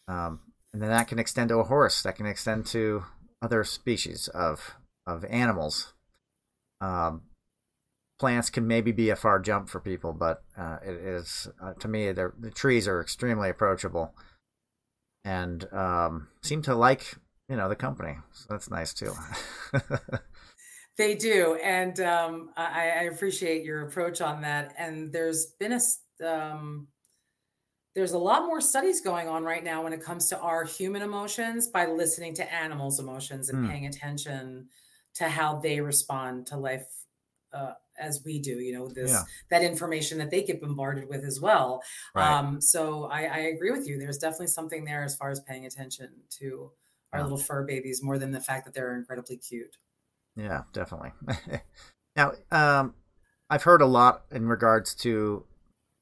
[0.08, 0.42] Um,
[0.74, 3.04] and then that can extend to a horse, that can extend to
[3.42, 4.76] other species of,
[5.08, 5.94] of animals.
[6.80, 7.24] Um,
[8.22, 11.88] plants can maybe be a far jump for people, but uh, it is, uh, to
[11.88, 14.14] me, the trees are extremely approachable
[15.26, 17.16] and um, seem to like,
[17.50, 18.18] you know, the company.
[18.32, 19.14] So that's nice too.
[20.98, 24.76] They do, and um, I, I, appreciate your approach on that.
[24.78, 26.90] And there's been a um,
[27.96, 31.02] there's a lot more studies going on right now when it comes to our human
[31.02, 33.70] emotions by listening to animals' emotions and mm.
[33.70, 34.68] paying attention
[35.16, 36.86] to how they respond to life
[37.54, 38.60] uh, as we do.
[38.60, 39.24] You know, this yeah.
[39.50, 41.82] that information that they get bombarded with as well.
[42.16, 42.32] Right.
[42.32, 43.98] Um, so I, I, agree with you.
[43.98, 46.72] There's definitely something there as far as paying attention to
[47.14, 47.24] our yeah.
[47.24, 49.78] little fur babies more than the fact that they're incredibly cute.
[50.36, 51.12] Yeah, definitely.
[52.16, 52.96] now, um,
[53.50, 55.46] I've heard a lot in regards to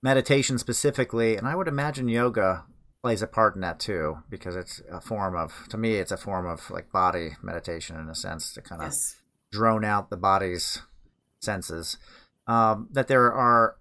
[0.04, 2.66] meditation specifically, and I would imagine yoga
[3.02, 6.18] plays a part in that too because it's a form of to me it's a
[6.18, 9.16] form of like body meditation in a sense to kind of yes.
[9.54, 10.82] drone out the body's
[11.40, 11.98] senses
[12.48, 13.76] um, that there are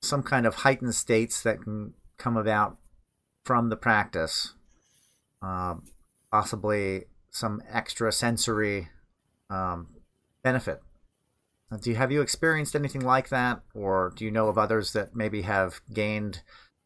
[0.00, 2.76] some kind of heightened states that can come about
[3.44, 4.54] from the practice
[5.42, 5.84] um,
[6.30, 8.88] possibly some extra sensory
[9.50, 9.88] um,
[10.42, 10.80] benefit
[11.80, 15.16] do you have you experienced anything like that, or do you know of others that
[15.16, 16.42] maybe have gained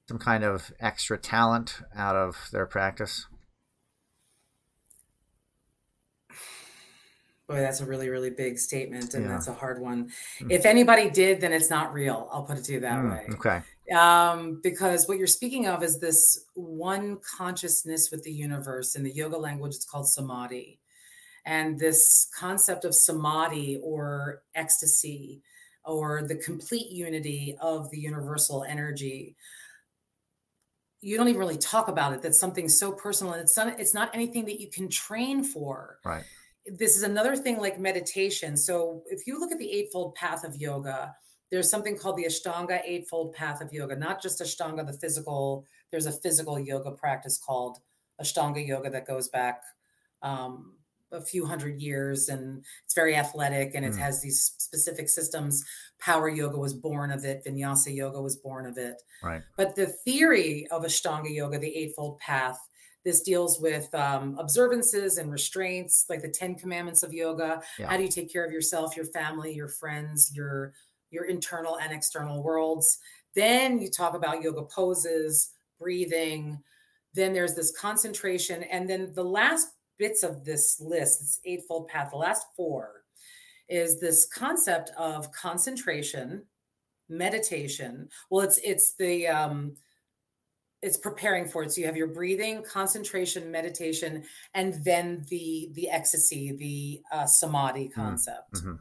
[0.08, 3.26] some kind of extra talent out of their practice?
[7.48, 9.30] Boy, that's a really, really big statement, and yeah.
[9.30, 10.10] that's a hard one.
[10.40, 10.50] Mm.
[10.50, 12.28] If anybody did, then it's not real.
[12.32, 13.26] I'll put it to you that mm, way.
[13.34, 13.62] Okay.
[13.96, 18.96] Um, because what you're speaking of is this one consciousness with the universe.
[18.96, 20.80] In the yoga language, it's called samadhi.
[21.44, 25.40] And this concept of samadhi or ecstasy
[25.84, 29.36] or the complete unity of the universal energy
[31.00, 33.94] you don't even really talk about it that's something so personal and it's not it's
[33.94, 36.24] not anything that you can train for right
[36.66, 38.56] this is another thing like meditation.
[38.56, 41.14] So if you look at the eightfold path of yoga
[41.50, 46.06] there's something called the ashtanga eightfold path of yoga not just ashtanga the physical there's
[46.06, 47.78] a physical yoga practice called
[48.20, 49.62] ashtanga yoga that goes back
[50.22, 50.72] um,
[51.12, 53.98] a few hundred years and it's very athletic and it mm.
[53.98, 55.64] has these specific systems.
[56.00, 59.00] Power yoga was born of it vinyasa yoga was born of it.
[59.22, 59.42] Right.
[59.56, 62.58] But the theory of ashtanga yoga the eightfold path
[63.06, 67.88] this deals with um, observances and restraints like the 10 commandments of yoga yeah.
[67.88, 70.74] how do you take care of yourself your family your friends your
[71.10, 72.98] your internal and external worlds
[73.34, 76.58] then you talk about yoga poses breathing
[77.14, 82.10] then there's this concentration and then the last bits of this list, this eightfold path,
[82.10, 83.02] the last four,
[83.68, 86.44] is this concept of concentration,
[87.08, 88.08] meditation.
[88.30, 89.76] Well, it's it's the um,
[90.82, 91.72] it's preparing for it.
[91.72, 94.24] So you have your breathing, concentration, meditation,
[94.54, 98.00] and then the the ecstasy, the uh, samadhi mm-hmm.
[98.00, 98.54] concept.
[98.54, 98.74] Mm-hmm.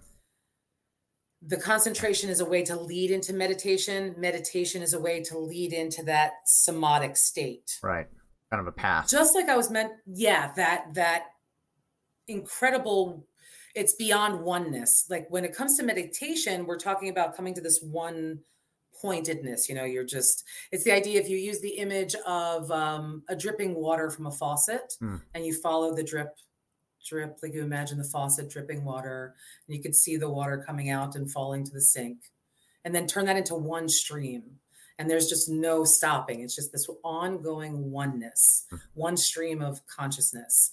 [1.47, 4.15] The concentration is a way to lead into meditation.
[4.17, 7.77] Meditation is a way to lead into that samadhic state.
[7.83, 8.07] Right
[8.55, 9.09] kind of a path.
[9.09, 11.25] Just like I was meant, yeah, that that
[12.27, 13.27] incredible
[13.75, 15.05] it's beyond oneness.
[15.09, 18.39] Like when it comes to meditation, we're talking about coming to this one
[19.05, 19.69] pointedness.
[19.69, 23.35] You know, you're just, it's the idea if you use the image of um, a
[23.35, 25.21] dripping water from a faucet mm.
[25.35, 26.35] and you follow the drip,
[27.07, 29.35] drip, like you imagine the faucet dripping water,
[29.67, 32.17] and you could see the water coming out and falling to the sink,
[32.83, 34.43] and then turn that into one stream
[34.97, 36.39] and there's just no stopping.
[36.41, 38.77] It's just this ongoing oneness, hmm.
[38.93, 40.71] one stream of consciousness.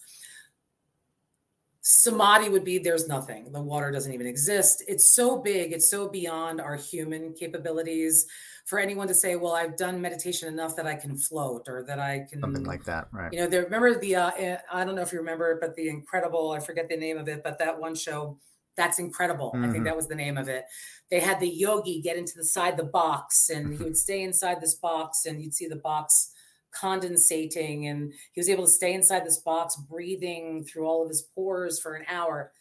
[1.84, 3.50] Samadhi would be there's nothing.
[3.50, 4.84] The water doesn't even exist.
[4.86, 8.26] It's so big, it's so beyond our human capabilities.
[8.66, 11.98] For anyone to say, "Well, I've done meditation enough that I can float," or that
[11.98, 13.32] I can something like that, right?
[13.32, 13.64] You know, there.
[13.64, 16.60] Remember the uh, eh, I don't know if you remember it, but the incredible I
[16.60, 18.38] forget the name of it, but that one show
[18.76, 19.48] that's incredible.
[19.48, 19.58] Mm-hmm.
[19.58, 19.84] I think mm-hmm.
[19.84, 20.64] that was the name of it.
[21.10, 24.60] They had the yogi get into the side the box and he would stay inside
[24.60, 26.31] this box and you'd see the box
[26.72, 31.22] condensating and he was able to stay inside this box breathing through all of his
[31.22, 32.52] pores for an hour.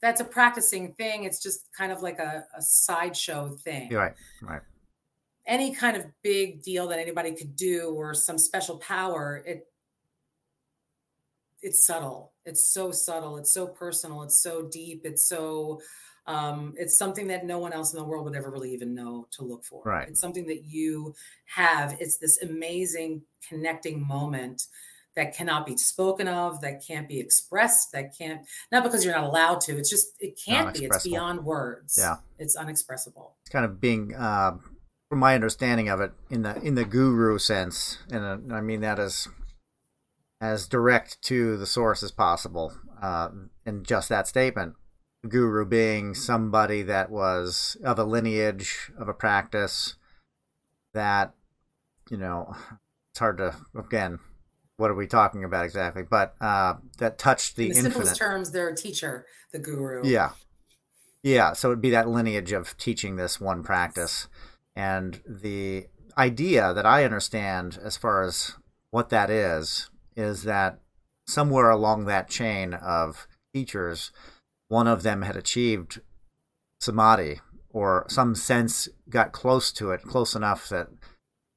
[0.00, 1.24] That's a practicing thing.
[1.24, 3.92] It's just kind of like a, a sideshow thing.
[3.92, 4.62] Right, right.
[5.46, 9.66] Any kind of big deal that anybody could do or some special power, it
[11.62, 15.80] it's subtle it's so subtle it's so personal it's so deep it's so
[16.26, 19.26] um, it's something that no one else in the world would ever really even know
[19.32, 21.14] to look for right it's something that you
[21.46, 24.62] have it's this amazing connecting moment
[25.16, 29.24] that cannot be spoken of that can't be expressed that can't not because you're not
[29.24, 31.96] allowed to it's just it can't be it's beyond words.
[31.98, 32.16] Yeah.
[32.38, 33.32] It's unexpressible.
[33.42, 34.52] It's kind of being uh,
[35.08, 38.80] from my understanding of it in the in the guru sense and uh, i mean
[38.80, 39.28] that is
[40.40, 42.72] as direct to the source as possible
[43.02, 43.28] uh,
[43.66, 44.74] in just that statement.
[45.28, 49.96] Guru being somebody that was of a lineage, of a practice
[50.94, 51.34] that,
[52.10, 52.54] you know,
[53.20, 54.18] hard to, again,
[54.76, 56.02] what are we talking about exactly?
[56.02, 57.92] But uh, that touched the, in the infinite.
[57.92, 60.04] simplest terms, they're teacher, the guru.
[60.04, 60.30] Yeah.
[61.22, 61.52] Yeah.
[61.52, 64.26] So it'd be that lineage of teaching this one practice.
[64.74, 65.86] And the
[66.18, 68.56] idea that I understand as far as
[68.90, 70.80] what that is is that
[71.26, 74.10] somewhere along that chain of teachers,
[74.68, 76.00] one of them had achieved
[76.80, 80.88] samadhi or some sense got close to it, close enough that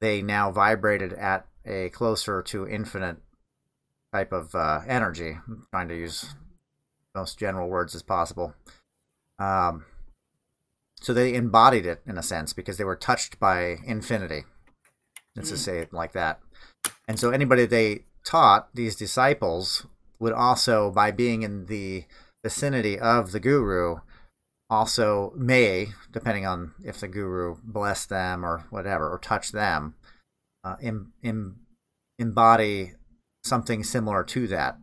[0.00, 3.16] they now vibrated at a closer to infinite
[4.12, 5.38] type of uh, energy.
[5.46, 6.34] I'm trying to use
[7.14, 8.54] most general words as possible.
[9.38, 9.84] Um,
[11.00, 14.44] so they embodied it in a sense because they were touched by infinity.
[15.36, 15.52] Let's mm.
[15.52, 16.40] just say it like that.
[17.08, 19.86] And so anybody they taught these disciples
[20.18, 22.04] would also, by being in the
[22.42, 23.96] vicinity of the guru,
[24.70, 29.94] also may, depending on if the guru blessed them or whatever, or touched them,
[30.64, 31.60] uh, Im- Im-
[32.18, 32.92] embody
[33.44, 34.78] something similar to that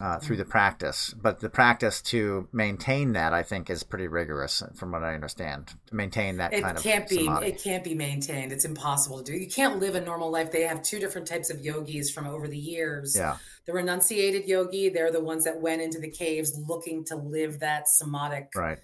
[0.00, 1.14] uh, through the practice.
[1.20, 5.72] But the practice to maintain that, I think, is pretty rigorous, from what I understand.
[5.86, 7.46] To maintain that it kind of can't be samadhi.
[7.46, 8.52] it can't be maintained.
[8.52, 9.38] It's impossible to do.
[9.38, 10.50] You can't live a normal life.
[10.50, 13.16] They have two different types of yogis from over the years.
[13.16, 13.36] Yeah.
[13.66, 17.88] The renunciated yogi, they're the ones that went into the caves looking to live that
[17.88, 18.78] samadhic right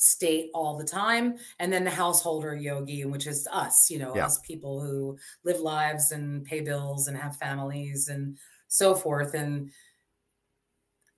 [0.00, 4.24] state all the time and then the householder yogi which is us you know yeah.
[4.24, 9.70] us people who live lives and pay bills and have families and so forth and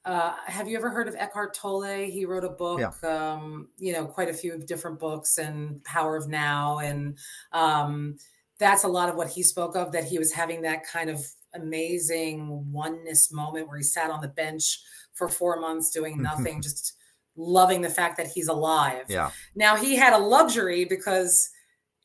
[0.05, 2.11] uh, have you ever heard of Eckhart Tolle?
[2.11, 3.09] He wrote a book, yeah.
[3.09, 7.17] um, you know, quite a few different books, and Power of Now, and
[7.53, 8.17] um,
[8.59, 9.93] that's a lot of what he spoke of.
[9.93, 11.25] That he was having that kind of
[11.55, 14.81] amazing oneness moment where he sat on the bench
[15.13, 16.95] for four months doing nothing, just
[17.37, 19.05] loving the fact that he's alive.
[19.09, 19.31] Yeah.
[19.55, 21.51] Now he had a luxury because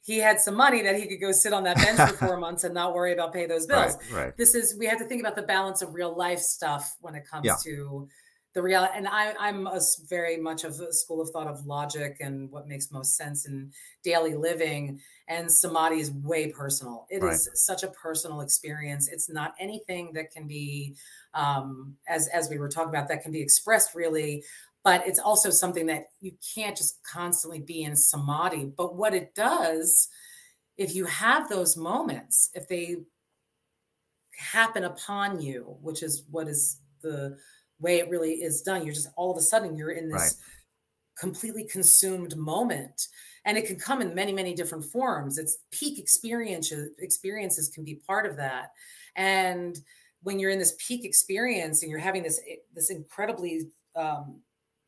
[0.03, 2.63] he had some money that he could go sit on that bench for four months
[2.63, 3.97] and not worry about paying those bills.
[4.11, 4.37] Right, right.
[4.37, 7.27] This is we have to think about the balance of real life stuff when it
[7.29, 7.55] comes yeah.
[7.65, 8.07] to
[8.53, 8.93] the reality.
[8.95, 12.67] And I, I'm a very much of a school of thought of logic and what
[12.67, 13.71] makes most sense in
[14.03, 14.99] daily living.
[15.27, 17.05] And samadhi is way personal.
[17.09, 17.33] It right.
[17.33, 19.09] is such a personal experience.
[19.09, 20.95] It's not anything that can be,
[21.33, 24.43] um, as as we were talking about, that can be expressed really
[24.87, 28.71] but it's also something that you can't just constantly be in samadhi.
[28.77, 30.07] But what it does,
[30.77, 32.95] if you have those moments, if they
[34.37, 37.37] happen upon you, which is what is the
[37.81, 40.31] way it really is done, you're just all of a sudden you're in this right.
[41.19, 43.09] completely consumed moment.
[43.43, 45.37] And it can come in many, many different forms.
[45.37, 48.71] It's peak experiences, experiences can be part of that.
[49.17, 49.77] And
[50.23, 52.39] when you're in this peak experience and you're having this
[52.73, 53.67] this incredibly
[53.97, 54.39] um,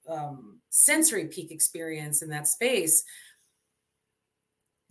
[0.09, 3.03] um, sensory peak experience in that space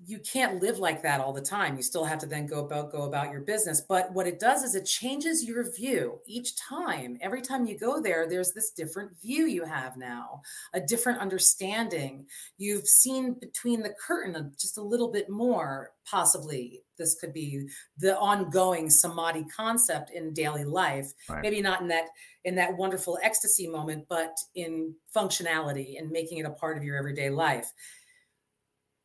[0.07, 1.77] you can't live like that all the time.
[1.77, 3.81] You still have to then go about go about your business.
[3.81, 7.19] But what it does is it changes your view each time.
[7.21, 10.43] Every time you go there there's this different view you have now
[10.73, 12.27] a different understanding.
[12.59, 18.19] You've seen between the curtain just a little bit more possibly this could be the
[18.19, 21.13] ongoing samadhi concept in daily life.
[21.29, 21.43] Right.
[21.43, 22.09] maybe not in that
[22.45, 26.97] in that wonderful ecstasy moment but in functionality and making it a part of your
[26.97, 27.73] everyday life.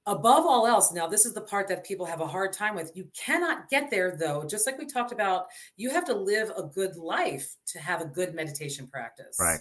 [0.06, 2.92] Above all else now this is the part that people have a hard time with.
[2.96, 4.46] You cannot get there though.
[4.46, 5.46] Just like we talked about
[5.78, 9.38] you have to live a good life to have a good meditation practice.
[9.40, 9.60] Right.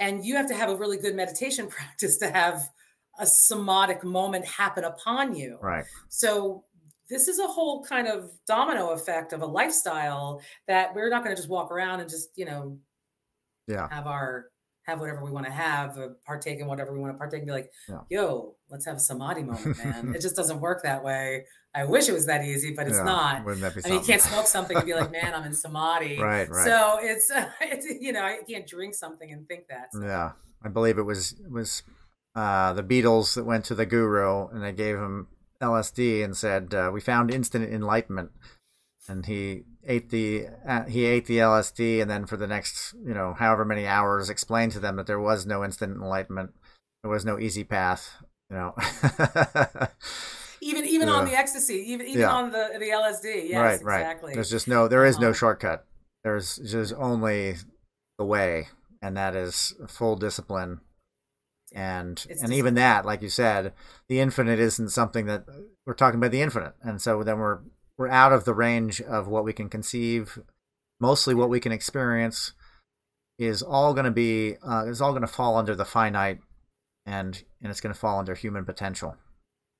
[0.00, 2.68] And you have to have a really good meditation practice to have
[3.18, 5.58] a samadhic moment happen upon you.
[5.60, 5.84] Right.
[6.08, 6.64] So
[7.08, 11.34] this is a whole kind of domino effect of a lifestyle that we're not going
[11.34, 12.78] to just walk around and just you know
[13.66, 14.46] yeah have our
[14.88, 17.46] have whatever we want to have, uh, partake in whatever we want to partake, and
[17.46, 18.00] be like, yeah.
[18.08, 20.14] yo, let's have a samadhi moment, man.
[20.14, 21.44] it just doesn't work that way.
[21.74, 23.44] I wish it was that easy, but it's yeah, not.
[23.44, 25.54] Wouldn't that be I mean, you can't smoke something and be like, man, I'm in
[25.54, 26.18] samadhi.
[26.20, 26.64] Right, right.
[26.64, 29.88] So it's, uh, it's, you know, I can't drink something and think that.
[29.92, 30.02] So.
[30.02, 30.32] Yeah.
[30.64, 31.82] I believe it was, it was
[32.34, 35.28] uh, the Beatles that went to the guru and they gave him
[35.62, 38.30] LSD and said, uh, we found instant enlightenment.
[39.08, 43.14] And he ate the uh, he ate the LSD, and then for the next you
[43.14, 46.50] know however many hours explained to them that there was no instant enlightenment,
[47.02, 48.16] there was no easy path.
[48.50, 48.74] You know.
[50.60, 51.14] even even yeah.
[51.14, 52.32] on the ecstasy, even even yeah.
[52.32, 53.48] on the the LSD.
[53.48, 54.28] Yes, right, exactly.
[54.28, 54.34] Right.
[54.34, 55.34] There's just no there is no uh-huh.
[55.34, 55.86] shortcut.
[56.24, 57.56] There's just only
[58.18, 58.68] the way,
[59.00, 60.80] and that is full discipline.
[61.72, 63.72] And it's and even that, like you said,
[64.08, 65.44] the infinite isn't something that
[65.86, 67.60] we're talking about the infinite, and so then we're
[67.98, 70.38] we're out of the range of what we can conceive.
[71.00, 72.52] Mostly, what we can experience
[73.38, 76.40] is all going to be uh, is all going to fall under the finite,
[77.04, 79.16] and and it's going to fall under human potential.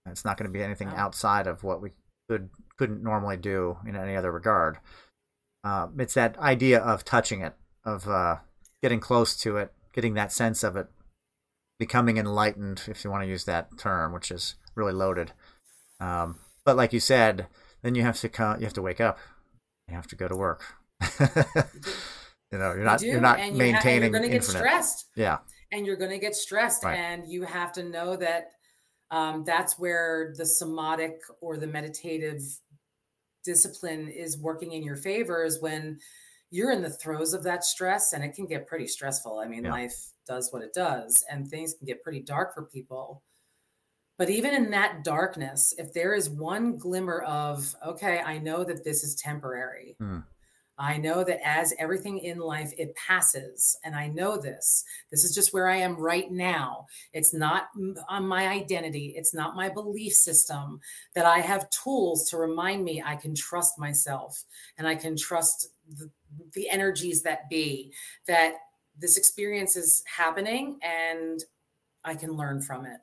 [0.05, 1.91] And it's not going to be anything outside of what we
[2.29, 4.79] could couldn't normally do in any other regard.
[5.65, 8.37] Uh, it's that idea of touching it, of uh,
[8.83, 10.87] getting close to it, getting that sense of it,
[11.79, 15.33] becoming enlightened, if you want to use that term, which is really loaded.
[16.01, 17.47] Um, but like you said,
[17.83, 19.19] then you have to come, you have to wake up.
[19.89, 20.63] You have to go to work.
[21.21, 24.11] you know, you're not you are not and maintaining.
[24.11, 25.07] You are going to get stressed.
[25.17, 25.39] Yeah,
[25.73, 26.99] and you're going to get stressed, right.
[26.99, 28.51] and you have to know that
[29.11, 32.43] um, that's where the somatic or the meditative
[33.45, 35.45] discipline is working in your favor.
[35.45, 36.01] Is when
[36.51, 39.39] you're in the throes of that stress, and it can get pretty stressful.
[39.39, 39.71] I mean, yeah.
[39.71, 43.23] life does what it does, and things can get pretty dark for people.
[44.19, 48.85] But even in that darkness, if there is one glimmer of, okay, I know that
[48.85, 49.97] this is temporary.
[49.99, 50.19] Hmm.
[50.79, 53.77] I know that as everything in life, it passes.
[53.85, 54.85] And I know this.
[55.11, 56.87] This is just where I am right now.
[57.13, 57.69] It's not
[58.09, 60.81] on my identity, it's not my belief system.
[61.15, 64.45] That I have tools to remind me I can trust myself
[64.79, 66.11] and I can trust the,
[66.55, 67.93] the energies that be,
[68.29, 68.55] that
[68.99, 71.45] this experience is happening and
[72.05, 73.01] I can learn from it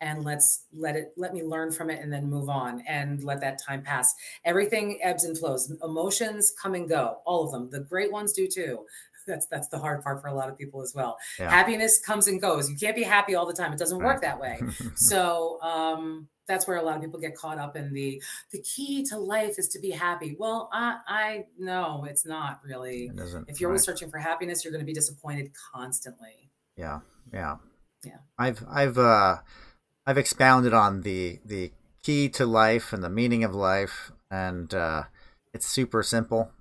[0.00, 3.40] and let's let it let me learn from it and then move on and let
[3.40, 7.80] that time pass everything ebbs and flows emotions come and go all of them the
[7.80, 8.84] great ones do too
[9.26, 11.18] that's that's the hard part for a lot of people as well.
[11.38, 11.50] Yeah.
[11.50, 12.70] Happiness comes and goes.
[12.70, 13.72] You can't be happy all the time.
[13.72, 14.60] It doesn't work that way.
[14.94, 18.22] so um, that's where a lot of people get caught up in the
[18.52, 20.36] the key to life is to be happy.
[20.38, 23.10] Well, I I no, it's not really.
[23.14, 23.72] It if you're right.
[23.72, 26.50] always searching for happiness, you're going to be disappointed constantly.
[26.76, 27.00] Yeah,
[27.32, 27.56] yeah,
[28.04, 28.18] yeah.
[28.38, 29.36] I've I've uh
[30.06, 31.72] I've expounded on the the
[32.02, 35.04] key to life and the meaning of life, and uh,
[35.52, 36.52] it's super simple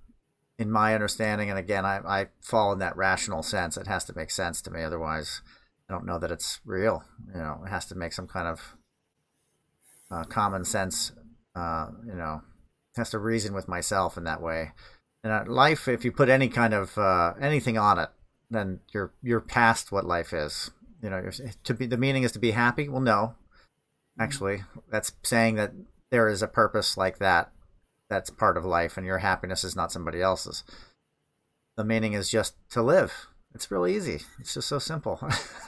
[0.57, 1.51] in my understanding.
[1.51, 3.77] And again, I, I fall in that rational sense.
[3.77, 4.81] It has to make sense to me.
[4.81, 5.41] Otherwise,
[5.87, 7.03] I don't know that it's real.
[7.27, 8.75] You know, it has to make some kind of
[10.15, 11.11] uh, common sense.
[11.55, 12.41] Uh, you know,
[12.95, 14.71] has to reason with myself in that way.
[15.23, 18.09] And uh, life, if you put any kind of uh, anything on it,
[18.49, 20.71] then you're you're past what life is.
[21.01, 21.29] You know,
[21.63, 22.87] to be the meaning is to be happy.
[22.89, 23.35] Well, no,
[24.19, 25.71] actually, that's saying that
[26.11, 27.51] there is a purpose like that
[28.09, 30.63] that's part of life and your happiness is not somebody else's.
[31.75, 33.27] The meaning is just to live.
[33.55, 34.19] It's really easy.
[34.39, 35.19] It's just so simple.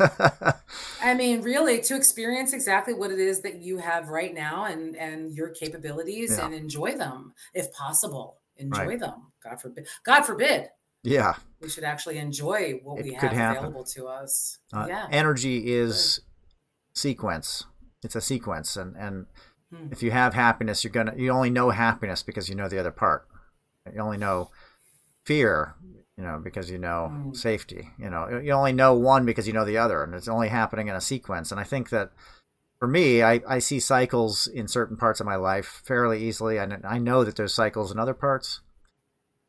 [1.01, 4.95] I mean, really, to experience exactly what it is that you have right now and
[4.95, 6.45] and your capabilities yeah.
[6.45, 8.41] and enjoy them if possible.
[8.57, 8.99] Enjoy right.
[8.99, 9.31] them.
[9.43, 9.87] God forbid.
[10.05, 10.67] God forbid.
[11.03, 11.35] Yeah.
[11.61, 13.57] We should actually enjoy what it we have happen.
[13.57, 14.59] available to us.
[14.73, 15.07] Uh, yeah.
[15.09, 16.99] Energy is Good.
[16.99, 17.63] sequence.
[18.03, 19.27] It's a sequence and and
[19.73, 19.87] Hmm.
[19.91, 22.91] If you have happiness, you're gonna you only know happiness because you know the other
[22.91, 23.27] part.
[23.93, 24.49] You only know
[25.25, 25.75] fear,
[26.17, 27.33] you know, because you know hmm.
[27.33, 27.89] safety.
[27.99, 30.87] You know, you only know one because you know the other, and it's only happening
[30.87, 31.51] in a sequence.
[31.51, 32.11] And I think that
[32.79, 36.83] for me, I, I see cycles in certain parts of my life fairly easily, and
[36.83, 38.61] I know that there's cycles in other parts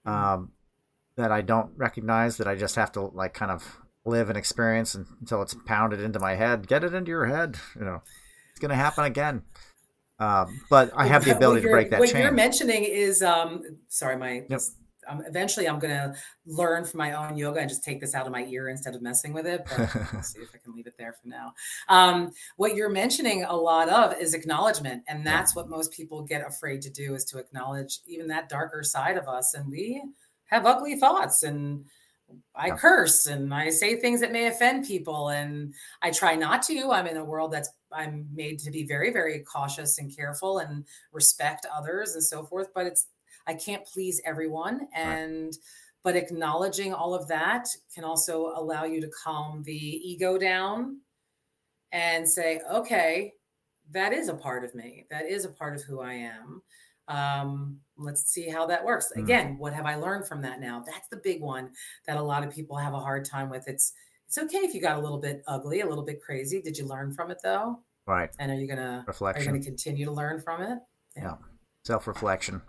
[0.04, 0.12] hmm.
[0.12, 0.52] um,
[1.16, 2.36] that I don't recognize.
[2.36, 6.18] That I just have to like kind of live and experience until it's pounded into
[6.18, 6.68] my head.
[6.68, 7.56] Get it into your head.
[7.78, 8.02] You know,
[8.50, 9.42] it's going to happen again.
[10.20, 12.22] Um, but I have the ability to break that what chain.
[12.22, 14.60] you're mentioning is, um, sorry, my yep.
[15.08, 16.14] Um, eventually I'm going to
[16.46, 19.02] learn from my own yoga and just take this out of my ear instead of
[19.02, 19.64] messing with it.
[19.64, 19.88] But
[20.24, 21.54] see if I can leave it there for now.
[21.88, 25.62] Um, what you're mentioning a lot of is acknowledgement, and that's yeah.
[25.62, 29.28] what most people get afraid to do is to acknowledge even that darker side of
[29.28, 30.02] us, and we
[30.46, 31.84] have ugly thoughts and
[32.54, 36.90] I curse and I say things that may offend people and I try not to.
[36.90, 40.84] I'm in a world that's I'm made to be very very cautious and careful and
[41.12, 43.06] respect others and so forth, but it's
[43.48, 45.56] I can't please everyone and right.
[46.04, 51.00] but acknowledging all of that can also allow you to calm the ego down
[51.90, 53.32] and say, okay,
[53.90, 55.06] that is a part of me.
[55.10, 56.62] That is a part of who I am.
[57.08, 59.10] Um, let's see how that works.
[59.16, 59.22] Mm.
[59.22, 60.84] Again, what have I learned from that now?
[60.84, 61.70] That's the big one
[62.06, 63.66] that a lot of people have a hard time with.
[63.66, 63.94] It's
[64.26, 66.60] it's okay if you got a little bit ugly, a little bit crazy.
[66.60, 67.80] Did you learn from it though?
[68.06, 68.28] Right.
[68.38, 69.40] And are you gonna reflection?
[69.40, 70.78] Are you gonna continue to learn from it?
[71.16, 71.22] Yeah.
[71.22, 71.34] yeah.
[71.84, 72.60] Self reflection.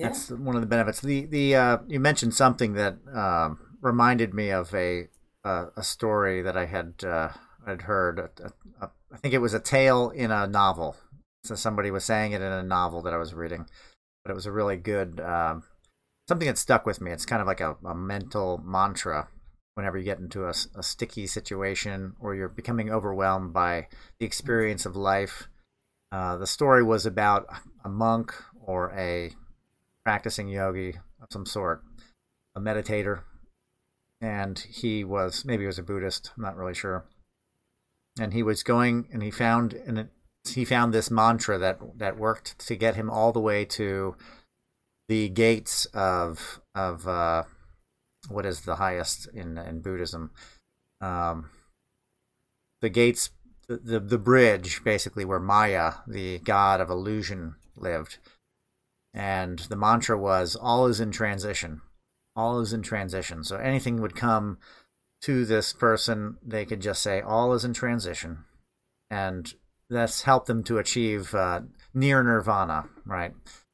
[0.00, 0.08] Yeah.
[0.08, 1.00] That's one of the benefits.
[1.00, 5.08] The the uh, you mentioned something that um, reminded me of a
[5.44, 7.30] uh, a story that I had uh,
[7.66, 8.18] had heard.
[8.18, 8.30] A,
[8.80, 10.96] a, I think it was a tale in a novel
[11.42, 13.66] so somebody was saying it in a novel that I was reading,
[14.24, 15.62] but it was a really good um,
[16.28, 17.10] something that stuck with me.
[17.12, 19.28] It's kind of like a, a mental mantra
[19.74, 23.86] whenever you get into a, a, sticky situation or you're becoming overwhelmed by
[24.18, 25.48] the experience of life.
[26.12, 27.46] Uh, the story was about
[27.84, 29.30] a monk or a
[30.10, 31.84] practicing yogi of some sort,
[32.56, 33.20] a meditator,
[34.20, 36.32] and he was maybe he was a Buddhist.
[36.36, 37.04] I'm not really sure.
[38.18, 40.10] And he was going, and he found an
[40.48, 44.16] he found this mantra that that worked to get him all the way to
[45.06, 47.44] the gates of of uh,
[48.28, 50.32] what is the highest in in Buddhism,
[51.00, 51.50] um,
[52.80, 53.30] the gates,
[53.68, 58.18] the the bridge basically where Maya, the god of illusion, lived,
[59.12, 61.80] and the mantra was all is in transition,
[62.36, 63.44] all is in transition.
[63.44, 64.58] So anything would come
[65.22, 68.44] to this person, they could just say all is in transition,
[69.10, 69.52] and
[69.88, 71.60] that's helped them to achieve uh,
[71.92, 73.32] near nirvana, right?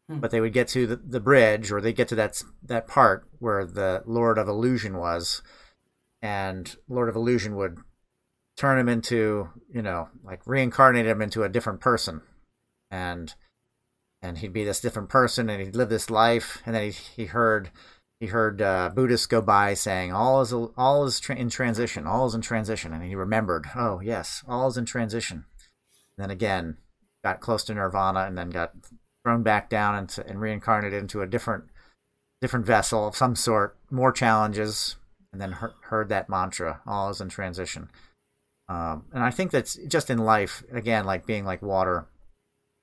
[0.08, 0.18] Hmm.
[0.18, 3.28] But they would get to the, the bridge, or they get to that that part
[3.38, 5.42] where the Lord of Illusion was,
[6.22, 7.78] and Lord of Illusion would
[8.56, 12.22] turn him into, you know, like reincarnate him into a different person,
[12.90, 13.34] and
[14.22, 17.24] and he'd be this different person, and he'd live this life, and then he he
[17.26, 17.70] heard
[18.20, 22.26] he heard uh, Buddhists go by saying all is all is tra- in transition, all
[22.26, 25.44] is in transition, and he remembered, oh yes, all is in transition.
[26.16, 26.78] Then again
[27.22, 28.72] got close to nirvana and then got
[29.24, 31.64] thrown back down and, and reincarnated into a different
[32.40, 34.96] different vessel of some sort more challenges
[35.32, 37.90] and then heard, heard that mantra all is in transition.
[38.68, 42.06] Um, and i think that's just in life again like being like water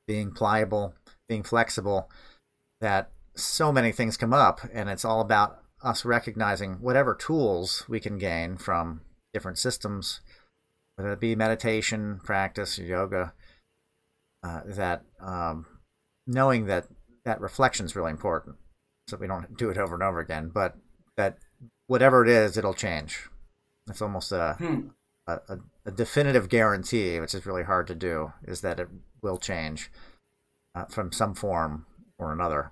[0.08, 0.94] being pliable
[1.28, 2.10] being flexible
[2.82, 8.00] that so many things come up and it's all about us recognizing whatever tools we
[8.00, 9.02] can gain from
[9.34, 10.22] different systems,
[10.96, 13.34] whether it be meditation, practice, yoga,
[14.44, 15.66] uh, that um,
[16.28, 16.88] knowing that
[17.26, 18.56] that reflection is really important
[19.08, 20.76] so we don't do it over and over again, but
[21.18, 21.38] that
[21.88, 23.28] whatever it is, it'll change.
[23.90, 24.88] It's almost a, hmm.
[25.28, 28.88] a, a, a, definitive guarantee, which is really hard to do, is that it
[29.22, 29.92] will change
[30.76, 31.86] uh, from some form
[32.18, 32.72] or another.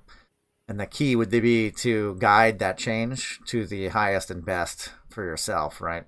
[0.68, 5.24] And the key would be to guide that change to the highest and best for
[5.24, 6.06] yourself, right?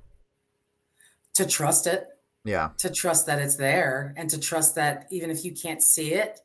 [1.36, 2.06] To trust it.
[2.46, 2.70] Yeah.
[2.80, 6.40] To trust that it's there and to trust that even if you can't see it,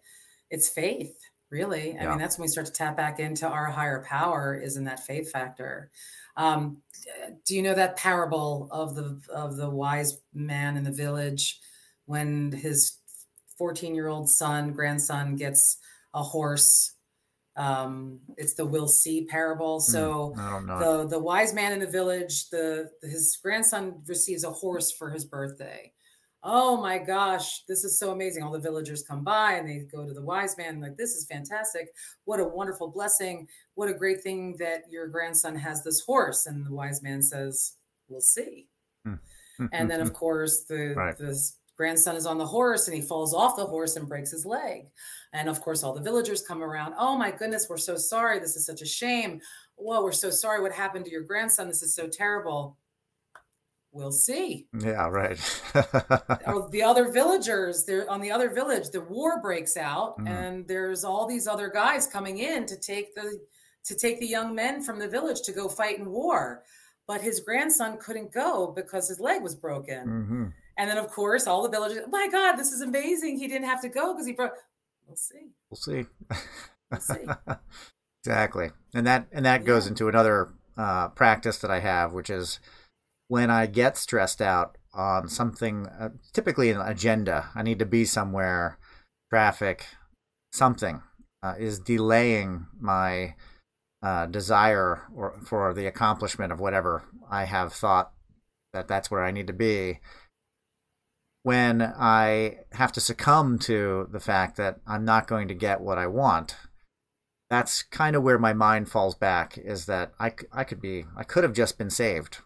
[0.51, 1.15] it's faith
[1.51, 2.11] really i yeah.
[2.11, 5.01] mean that's when we start to tap back into our higher power is in that
[5.01, 5.91] faith factor
[6.37, 6.79] um,
[7.47, 11.59] do you know that parable of the of the wise man in the village
[12.07, 12.99] when his
[13.59, 15.79] 14 year old son grandson gets
[16.15, 16.95] a horse
[17.57, 21.87] um, it's the we'll see parable hmm, so mm, the the wise man in the
[21.87, 25.93] village the his grandson receives a horse for his birthday
[26.43, 28.43] oh my gosh, this is so amazing.
[28.43, 31.27] All the villagers come by and they go to the wise man, like, this is
[31.27, 31.89] fantastic.
[32.25, 33.49] What a wonderful blessing.
[33.75, 36.47] What a great thing that your grandson has this horse.
[36.47, 37.75] And the wise man says,
[38.09, 38.69] we'll see.
[39.05, 39.67] Hmm.
[39.73, 41.17] and then, of course, the, right.
[41.17, 41.39] the
[41.79, 44.91] grandson is on the horse and he falls off the horse and breaks his leg.
[45.33, 46.95] And of course, all the villagers come around.
[46.99, 48.39] Oh my goodness, we're so sorry.
[48.39, 49.41] This is such a shame.
[49.77, 50.61] Whoa, we're so sorry.
[50.61, 51.69] What happened to your grandson?
[51.69, 52.77] This is so terrible
[53.93, 54.67] we'll see.
[54.79, 55.39] Yeah, right.
[56.71, 60.29] The other villagers, they're on the other village, the war breaks out, mm.
[60.29, 63.41] and there's all these other guys coming in to take the
[63.85, 66.63] to take the young men from the village to go fight in war.
[67.07, 70.07] But his grandson couldn't go because his leg was broken.
[70.07, 70.45] Mm-hmm.
[70.79, 73.39] And then, of course, all the villagers, oh my God, this is amazing.
[73.39, 74.53] He didn't have to go because he broke.
[75.07, 75.51] We'll see.
[75.69, 76.07] We'll see.
[76.91, 77.25] we'll see.
[78.25, 78.71] exactly.
[78.95, 79.67] And that and that yeah.
[79.67, 82.61] goes into another uh, practice that I have, which is
[83.27, 88.05] when I get stressed out on something, uh, typically an agenda, I need to be
[88.05, 88.79] somewhere,
[89.31, 89.87] traffic,
[90.53, 91.03] something
[91.43, 93.35] uh, is delaying my
[94.03, 98.13] uh, desire or for the accomplishment of whatever I have thought
[98.73, 100.01] that that's where I need to be.
[101.43, 105.99] When I have to succumb to the fact that I'm not going to get what
[105.99, 106.57] I want,
[107.49, 111.25] that's kind of where my mind falls back is that I, I could be, I
[111.25, 112.39] could have just been saved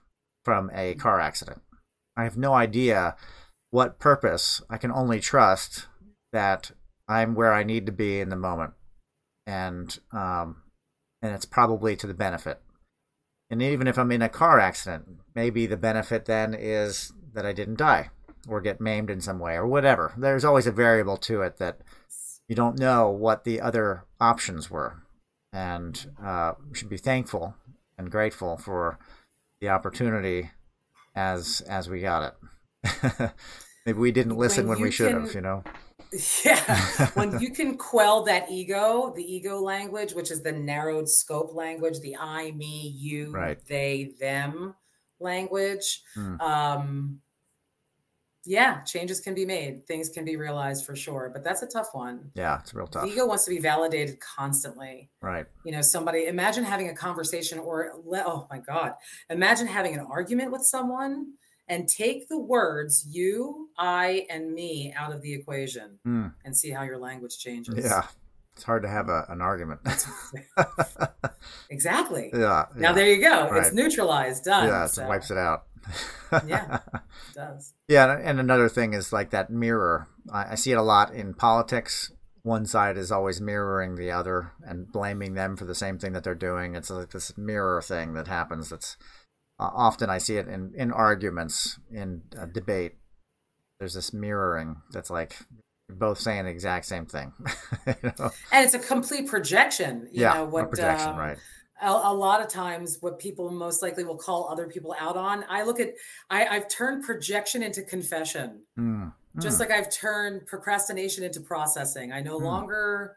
[0.45, 1.63] from a car accident.
[2.17, 3.17] I have no idea
[3.71, 4.63] what purpose.
[4.69, 5.87] I can only trust
[6.33, 6.71] that
[7.09, 8.75] I'm where I need to be in the moment,
[9.47, 10.63] and um,
[11.21, 12.61] and it's probably to the benefit.
[13.51, 17.53] And even if I'm in a car accident, maybe the benefit then is that I
[17.53, 18.11] didn't die
[18.49, 20.13] or get maimed in some way or whatever.
[20.17, 21.81] There's always a variable to it that
[22.49, 25.03] you don't know what the other options were,
[25.53, 27.55] and uh, should be thankful
[27.97, 28.99] and grateful for
[29.61, 30.51] the opportunity
[31.15, 32.35] as as we got
[32.85, 33.33] it.
[33.87, 35.65] Maybe we didn't listen when, when we should can, have, you know.
[36.45, 41.55] Yeah, when you can quell that ego, the ego language, which is the narrowed scope
[41.55, 43.59] language, the I, me, you, right.
[43.67, 44.75] they, them
[45.21, 46.03] language.
[46.15, 46.39] Hmm.
[46.39, 47.21] Um,
[48.45, 51.89] yeah, changes can be made, things can be realized for sure, but that's a tough
[51.93, 52.31] one.
[52.35, 53.05] Yeah, it's real tough.
[53.05, 55.11] The ego wants to be validated constantly.
[55.21, 55.47] Right.
[55.65, 57.93] You know, somebody imagine having a conversation or
[58.27, 58.95] oh my god,
[59.31, 61.35] imagine having an argument with someone
[61.69, 66.33] and take the words you, I, and me out of the equation mm.
[66.45, 67.85] and see how your language changes.
[67.85, 68.03] Yeah.
[68.55, 69.81] It's hard to have a, an argument.
[71.71, 72.31] exactly.
[72.35, 72.67] Yeah.
[72.75, 72.93] Now yeah.
[72.93, 73.49] there you go.
[73.49, 73.63] Right.
[73.63, 74.45] It's neutralized.
[74.45, 74.69] Done.
[74.69, 75.09] Yeah, it so.
[75.09, 75.65] wipes it out
[76.47, 77.75] yeah, it does.
[77.89, 80.09] Yeah, and another thing is like that mirror.
[80.33, 82.13] I, I see it a lot in politics.
[82.43, 86.25] One side is always mirroring the other and blaming them for the same thing that
[86.25, 86.75] they're doing.
[86.75, 88.71] It's like this mirror thing that happens.
[88.71, 88.97] That's
[89.61, 92.23] uh, often I see it in in arguments, in
[92.53, 92.95] debate.
[93.79, 95.37] There's this mirroring that's like
[95.89, 97.33] both saying the exact same thing.
[97.87, 98.31] you know?
[98.53, 100.09] And it's a complete projection.
[100.13, 101.39] You yeah, know, what, projection, um, right
[101.83, 105.45] a, a, lot of times what people most likely will call other people out on
[105.49, 105.95] i look at
[106.31, 109.13] I, i've turned projection into confession mm.
[109.41, 112.45] just like i've turned procrastination into processing i no mm.
[112.45, 113.17] longer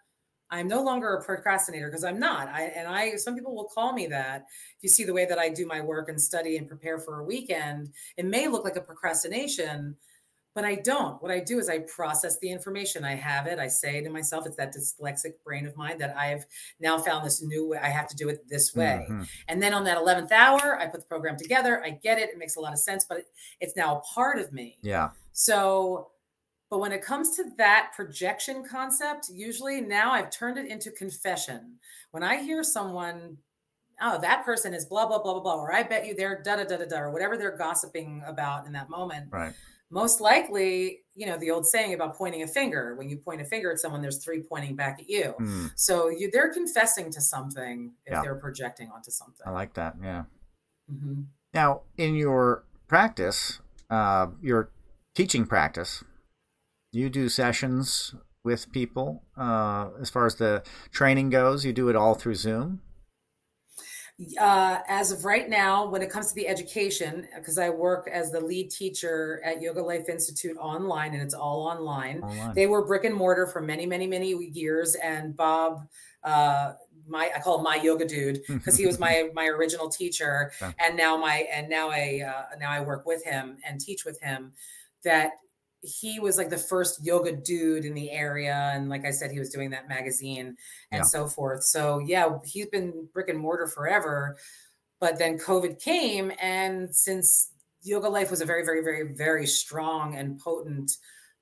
[0.51, 3.93] i'm no longer a procrastinator because i'm not i and i some people will call
[3.93, 4.45] me that
[4.77, 7.19] if you see the way that i do my work and study and prepare for
[7.19, 9.95] a weekend it may look like a procrastination
[10.55, 11.21] but I don't.
[11.21, 13.03] What I do is I process the information.
[13.03, 13.59] I have it.
[13.59, 16.45] I say to myself, it's that dyslexic brain of mine that I've
[16.79, 17.77] now found this new way.
[17.77, 19.05] I have to do it this way.
[19.09, 19.23] Mm-hmm.
[19.49, 21.83] And then on that 11th hour, I put the program together.
[21.83, 22.29] I get it.
[22.29, 23.23] It makes a lot of sense, but
[23.59, 24.77] it's now a part of me.
[24.81, 25.09] Yeah.
[25.33, 26.11] So,
[26.69, 31.75] but when it comes to that projection concept, usually now I've turned it into confession.
[32.11, 33.37] When I hear someone
[34.01, 36.57] oh, that person is blah, blah, blah, blah, blah, or I bet you they're da,
[36.57, 39.27] da, da, da, da, or whatever they're gossiping about in that moment.
[39.31, 39.53] Right.
[39.91, 43.45] Most likely, you know, the old saying about pointing a finger, when you point a
[43.45, 45.35] finger at someone, there's three pointing back at you.
[45.39, 45.71] Mm.
[45.75, 48.21] So you, they're confessing to something if yeah.
[48.21, 49.45] they're projecting onto something.
[49.45, 49.95] I like that.
[50.01, 50.23] Yeah.
[50.91, 51.21] Mm-hmm.
[51.53, 54.71] Now, in your practice, uh, your
[55.13, 56.03] teaching practice,
[56.91, 61.63] you do sessions with people uh, as far as the training goes.
[61.63, 62.81] You do it all through Zoom
[64.39, 68.31] uh, as of right now, when it comes to the education, because I work as
[68.31, 72.21] the lead teacher at Yoga Life Institute online, and it's all online.
[72.21, 72.55] online.
[72.55, 75.87] They were brick and mortar for many, many, many years, and Bob.
[76.23, 76.73] Uh,
[77.07, 80.71] my I call him my yoga dude because he was my my original teacher, yeah.
[80.79, 84.21] and now my and now I uh, now I work with him and teach with
[84.21, 84.53] him.
[85.03, 85.31] That
[85.85, 89.39] he was like the first yoga dude in the area and like i said he
[89.39, 90.55] was doing that magazine
[90.91, 91.03] and yeah.
[91.03, 94.37] so forth so yeah he's been brick and mortar forever
[94.99, 97.51] but then covid came and since
[97.83, 100.91] yoga life was a very very very very strong and potent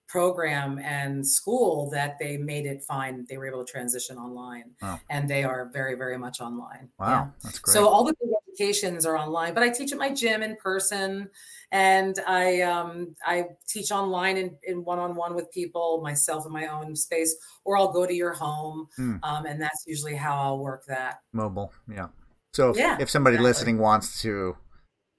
[0.08, 5.00] program and school that they made it fine they were able to transition online wow.
[5.10, 7.28] and they are very very much online wow yeah.
[7.44, 8.14] that's great so all the
[8.54, 11.30] applications are online but i teach at my gym in person
[11.74, 16.96] and I um, I teach online in, in one-on-one with people, myself in my own
[16.96, 17.36] space,
[17.66, 19.16] or I'll go to your home, hmm.
[19.24, 21.22] um, and that's usually how I'll work that.
[21.34, 22.10] Mobile, yeah.
[22.54, 23.50] So if, yeah, if somebody exactly.
[23.50, 24.56] listening wants to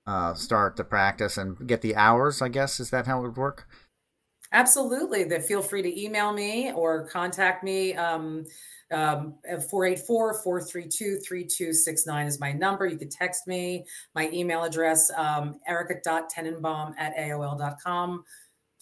[0.07, 3.37] uh, start the practice and get the hours, I guess is that how it would
[3.37, 3.67] work?
[4.55, 5.25] Absolutely.
[5.25, 7.95] That feel free to email me or contact me.
[7.95, 8.47] Um,
[8.93, 12.87] um, 484-432-3269 is my number.
[12.87, 13.85] You can text me.
[14.15, 18.23] My email address, um, erika.tenenbaum at AOL.com.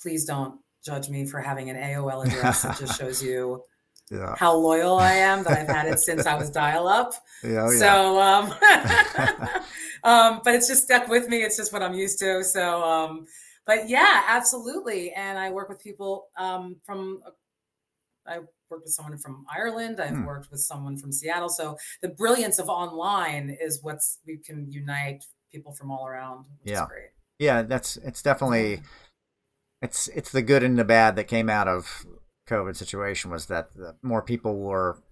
[0.00, 2.66] Please don't judge me for having an AOL address.
[2.66, 3.62] it just shows you
[4.10, 4.34] yeah.
[4.36, 7.14] how loyal I am that I've had it since I was dial up.
[7.42, 7.78] Yeah, oh, yeah.
[7.78, 8.52] So, um,
[10.04, 11.38] um, but it's just stuck with me.
[11.38, 12.44] It's just what I'm used to.
[12.44, 13.26] So, um,
[13.66, 15.12] but yeah, absolutely.
[15.12, 17.20] And I work with people um, from,
[18.26, 18.38] I
[18.70, 20.00] worked with someone from Ireland.
[20.00, 20.24] I've hmm.
[20.24, 21.48] worked with someone from Seattle.
[21.48, 26.46] So the brilliance of online is what's we can unite people from all around.
[26.64, 26.86] yeah.
[27.38, 28.82] Yeah, that's it's definitely
[29.80, 32.06] it's it's the good and the bad that came out of
[32.48, 35.02] COVID situation was that the, more people were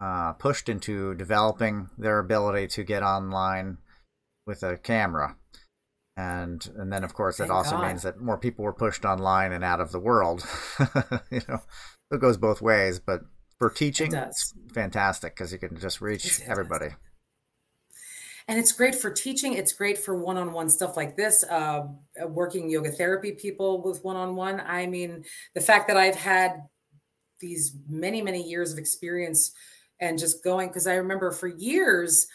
[0.00, 3.78] uh, pushed into developing their ability to get online
[4.46, 5.36] with a camera.
[6.20, 7.88] And and then of course Thank also God.
[7.88, 10.44] means that more people were pushed online and out of the world.
[11.30, 11.62] you know,
[12.10, 13.22] it goes both ways, but
[13.58, 16.88] for teaching, it it's fantastic because you can just reach everybody.
[18.48, 19.54] And it's great for teaching.
[19.54, 21.44] It's great for one-on-one stuff like this.
[21.44, 21.86] Uh,
[22.26, 24.60] working yoga therapy people with one-on-one.
[24.60, 26.62] I mean, the fact that I've had
[27.40, 29.52] these many, many years of experience
[30.00, 32.26] and just going because I remember for years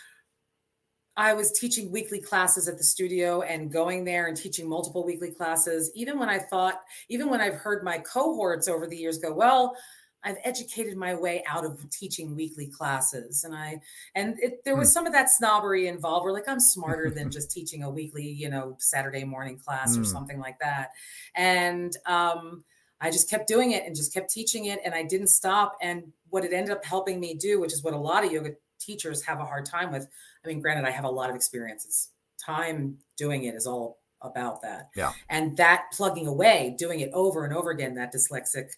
[1.18, 5.32] I was teaching weekly classes at the studio and going there and teaching multiple weekly
[5.32, 5.91] classes.
[5.95, 9.78] Even when I thought, even when I've heard my cohorts over the years go, well,
[10.26, 13.80] I've educated my way out of teaching weekly classes, and I
[14.16, 14.93] and it, there was hmm.
[14.93, 16.24] some of that snobbery involved.
[16.24, 19.99] Where like I'm smarter than just teaching a weekly, you know, Saturday morning class or
[19.99, 20.05] hmm.
[20.05, 20.89] something like that.
[21.36, 22.63] And um,
[22.99, 25.78] I just kept doing it and just kept teaching it, and I didn't stop.
[25.80, 28.53] And what it ended up helping me do, which is what a lot of yoga
[28.80, 30.08] teachers have a hard time with.
[30.44, 32.10] I mean, granted, I have a lot of experiences.
[32.44, 34.90] Time doing it is all about that.
[34.96, 35.14] Yeah.
[35.30, 38.70] And that plugging away, doing it over and over again, that dyslexic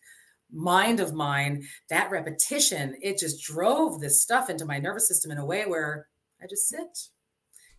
[0.52, 5.38] mind of mine, that repetition, it just drove this stuff into my nervous system in
[5.38, 6.08] a way where
[6.41, 7.10] I just sit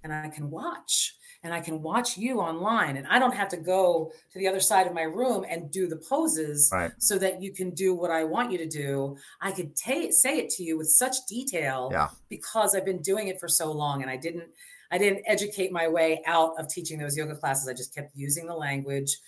[0.02, 3.56] and I can watch and I can watch you online and I don't have to
[3.56, 6.90] go to the other side of my room and do the poses right.
[6.98, 9.16] so that you can do what I want you to do.
[9.40, 12.08] I could ta- say it to you with such detail yeah.
[12.28, 14.48] because I've been doing it for so long and I didn't
[14.90, 17.68] I didn't educate my way out of teaching those yoga classes.
[17.68, 19.18] I just kept using the language,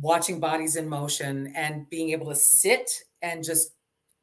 [0.00, 2.88] watching bodies in motion and being able to sit
[3.20, 3.72] and just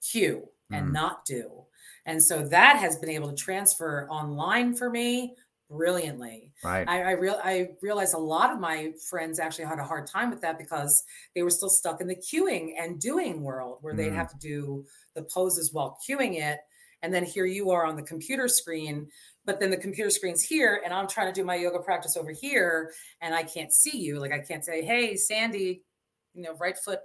[0.01, 0.93] cue and mm.
[0.93, 1.66] not do.
[2.06, 5.36] And so that has been able to transfer online for me
[5.70, 6.51] brilliantly.
[6.63, 6.88] Right.
[6.88, 10.30] I, I real I realized a lot of my friends actually had a hard time
[10.30, 11.03] with that because
[11.34, 13.97] they were still stuck in the cueing and doing world where mm.
[13.97, 14.86] they'd have to do
[15.16, 16.59] the poses while cueing it.
[17.01, 19.07] And then here you are on the computer screen,
[19.45, 22.32] but then the computer screen's here and I'm trying to do my yoga practice over
[22.32, 22.91] here
[23.22, 24.20] and I can't see you.
[24.20, 25.84] Like I can't say, hey, Sandy,
[26.34, 26.99] you know, right foot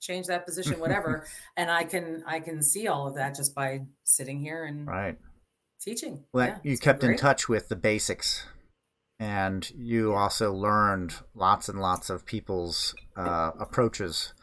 [0.00, 1.26] change that position whatever
[1.58, 5.18] and i can i can see all of that just by sitting here and right
[5.80, 6.24] teaching.
[6.32, 8.46] Well, yeah, you kept in touch with the basics,
[9.18, 14.34] and you also learned lots and lots of people's uh, approaches,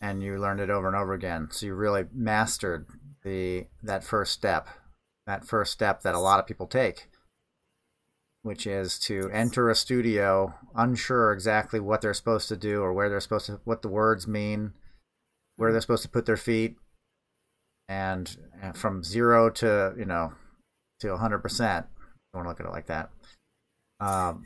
[0.00, 1.48] and you learned it over and over again.
[1.50, 2.86] So you really mastered
[3.22, 4.68] the that first step,
[5.26, 7.08] that first step that a lot of people take,
[8.42, 13.08] which is to enter a studio unsure exactly what they're supposed to do or where
[13.08, 14.72] they're supposed to, what the words mean,
[15.56, 16.76] where they're supposed to put their feet,
[17.88, 20.32] and, and from zero to you know
[21.00, 21.86] to 100 percent.
[22.32, 23.10] Don't want to look at it like that.
[24.00, 24.44] Um,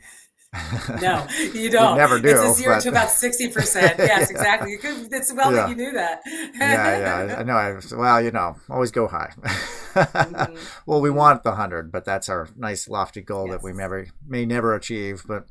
[1.01, 1.91] no, you don't.
[1.91, 2.27] You never do.
[2.27, 2.81] It's a zero but...
[2.81, 3.95] to about sixty percent.
[3.99, 4.77] Yes, exactly.
[4.83, 5.61] It's well yeah.
[5.61, 6.21] that you knew that.
[6.25, 7.35] yeah, yeah.
[7.37, 7.53] I know.
[7.53, 9.31] I well, you know, always go high.
[9.37, 10.55] mm-hmm.
[10.85, 13.55] Well, we want the hundred, but that's our nice lofty goal yes.
[13.55, 15.23] that we never may never achieve.
[15.25, 15.45] But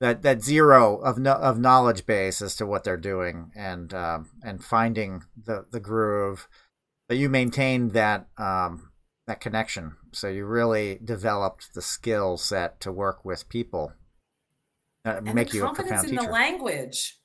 [0.00, 4.30] that that zero of no, of knowledge base as to what they're doing and um,
[4.42, 6.48] and finding the the groove
[7.10, 8.89] that you maintain that um,
[9.26, 9.96] that connection.
[10.12, 13.92] So you really developed the skill set to work with people
[15.04, 16.26] uh, make you a profound in teacher.
[16.26, 17.16] the language.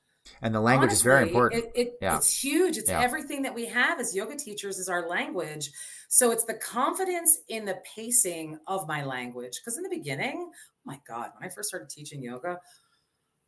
[0.42, 1.66] And the language Honestly, is very important.
[1.66, 2.18] It, it, yeah.
[2.18, 2.78] It's huge.
[2.78, 3.02] It's yeah.
[3.02, 5.70] everything that we have as yoga teachers is our language.
[6.10, 9.60] So it's the confidence in the pacing of my language.
[9.62, 10.52] Because in the beginning, oh
[10.84, 12.58] my God, when I first started teaching yoga,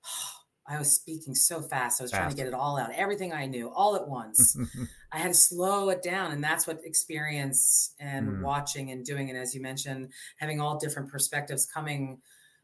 [0.67, 2.01] I was speaking so fast.
[2.01, 2.19] I was fast.
[2.19, 4.57] trying to get it all out, everything I knew, all at once.
[5.11, 6.31] I had to slow it down.
[6.31, 8.41] And that's what experience and mm.
[8.41, 9.29] watching and doing.
[9.29, 12.19] And as you mentioned, having all different perspectives coming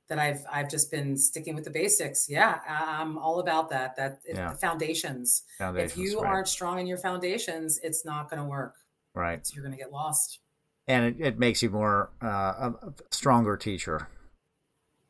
[0.10, 2.28] that I've I've just been sticking with the basics.
[2.30, 3.96] Yeah, I'm all about that.
[3.96, 4.52] That yeah.
[4.52, 5.44] the foundations.
[5.58, 5.92] foundations.
[5.92, 6.30] If you right.
[6.30, 8.76] aren't strong in your foundations, it's not going to work.
[9.16, 9.46] Right.
[9.46, 10.40] So you're going to get lost.
[10.88, 12.28] And it, it makes you more uh,
[12.82, 14.10] a stronger teacher.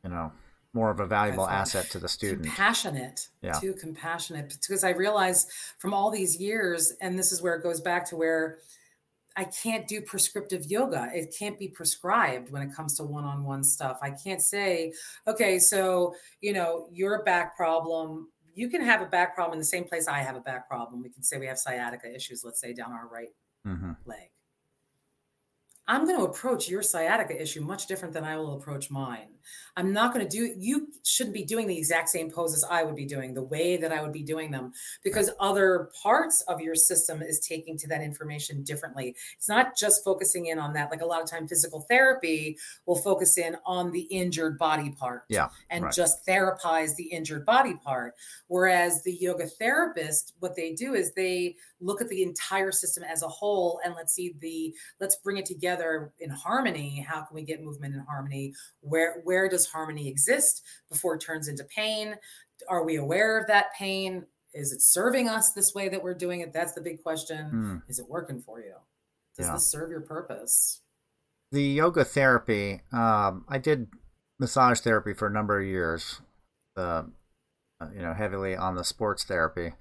[0.04, 0.32] You know,
[0.74, 2.42] more of a valuable asset to the student.
[2.42, 3.52] Compassionate, yeah.
[3.52, 4.56] too compassionate.
[4.60, 5.46] Because I realize
[5.78, 8.58] from all these years, and this is where it goes back to where
[9.36, 11.10] I can't do prescriptive yoga.
[11.12, 13.98] It can't be prescribed when it comes to one on one stuff.
[14.02, 14.92] I can't say,
[15.26, 19.64] okay, so, you know, your back problem, you can have a back problem in the
[19.64, 21.02] same place I have a back problem.
[21.02, 23.30] We can say we have sciatica issues, let's say down our right
[23.66, 23.92] mm-hmm.
[24.04, 24.30] leg.
[25.86, 29.33] I'm going to approach your sciatica issue much different than I will approach mine.
[29.76, 32.94] I'm not going to do, you shouldn't be doing the exact same poses I would
[32.94, 34.72] be doing, the way that I would be doing them,
[35.02, 39.16] because other parts of your system is taking to that information differently.
[39.36, 40.90] It's not just focusing in on that.
[40.90, 45.24] Like a lot of time, physical therapy will focus in on the injured body part
[45.28, 45.94] yeah, and right.
[45.94, 48.14] just therapize the injured body part.
[48.46, 53.22] Whereas the yoga therapist, what they do is they look at the entire system as
[53.22, 57.34] a whole and let's see the, let's bring it together together in harmony how can
[57.34, 62.16] we get movement in harmony where where does harmony exist before it turns into pain?
[62.68, 64.26] Are we aware of that pain?
[64.52, 66.52] Is it serving us this way that we're doing it?
[66.52, 67.50] That's the big question.
[67.52, 67.90] Mm.
[67.90, 68.74] is it working for you?
[69.36, 69.54] Does yeah.
[69.54, 70.80] this serve your purpose?
[71.52, 73.88] The yoga therapy um, i did
[74.40, 76.20] massage therapy for a number of years
[76.76, 77.04] uh,
[77.94, 79.72] you know heavily on the sports therapy.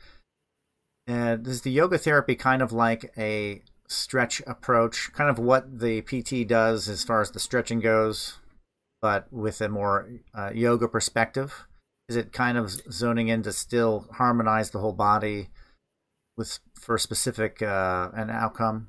[1.05, 6.01] And is the yoga therapy kind of like a stretch approach, kind of what the
[6.01, 8.39] PT does as far as the stretching goes,
[9.03, 11.67] but with a more uh, yoga perspective?
[12.07, 15.49] Is it kind of zoning in to still harmonize the whole body
[16.37, 18.87] with for a specific uh, an outcome?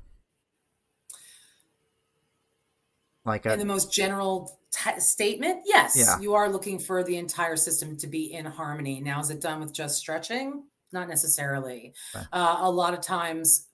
[3.25, 6.17] Like a, in the most general t- statement, yes, yeah.
[6.21, 9.01] you are looking for the entire system to be in harmony.
[9.01, 10.63] Now, is it done with just stretching?
[10.93, 11.93] Not necessarily.
[12.15, 12.25] Okay.
[12.31, 13.67] Uh, a lot of times,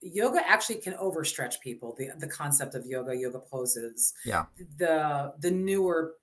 [0.00, 4.14] yoga actually can overstretch people the, the concept of yoga yoga poses.
[4.24, 4.46] Yeah.
[4.78, 6.14] The the newer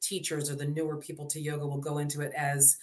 [0.00, 2.76] teachers or the newer people to yoga will go into it as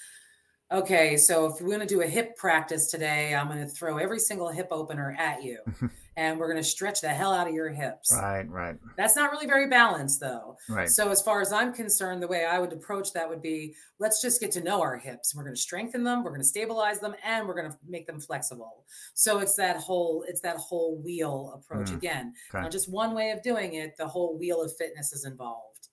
[0.71, 3.97] okay, so if we're going to do a hip practice today, I'm going to throw
[3.97, 5.59] every single hip opener at you
[6.17, 8.11] and we're going to stretch the hell out of your hips.
[8.13, 8.75] Right, right.
[8.97, 10.57] That's not really very balanced though.
[10.67, 10.89] Right.
[10.89, 14.21] So as far as I'm concerned, the way I would approach that would be let's
[14.21, 15.33] just get to know our hips.
[15.33, 18.07] We're going to strengthen them, we're going to stabilize them and we're going to make
[18.07, 18.83] them flexible.
[19.13, 22.33] So it's that whole it's that whole wheel approach mm, again.
[22.49, 22.61] Okay.
[22.63, 25.87] Not just one way of doing it, the whole wheel of fitness is involved.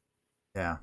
[0.57, 0.79] Yeah.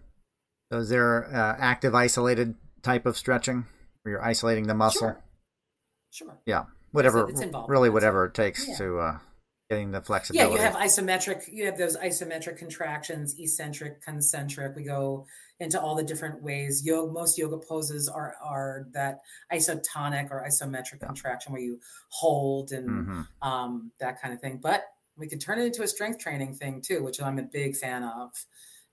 [0.72, 3.66] So is there uh, active isolated type of stretching?
[4.04, 5.00] where you're isolating the muscle.
[5.02, 5.24] Sure.
[6.12, 6.38] sure.
[6.46, 6.66] Yeah.
[6.92, 7.30] Whatever.
[7.30, 7.42] It's.
[7.68, 8.78] Really, whatever it takes yeah.
[8.78, 9.18] to uh,
[9.72, 10.54] getting the flexibility.
[10.54, 11.44] Yeah, you have isometric.
[11.50, 14.76] You have those isometric contractions, eccentric, concentric.
[14.76, 15.26] We go
[15.62, 16.86] into all the different ways.
[16.86, 19.22] Yoga, most yoga poses are are that
[19.52, 21.08] isotonic or isometric yeah.
[21.08, 21.80] contraction where you
[22.10, 23.48] hold and mm-hmm.
[23.48, 24.60] um, that kind of thing.
[24.62, 24.84] But
[25.16, 28.04] we could turn it into a strength training thing too, which I'm a big fan
[28.04, 28.32] of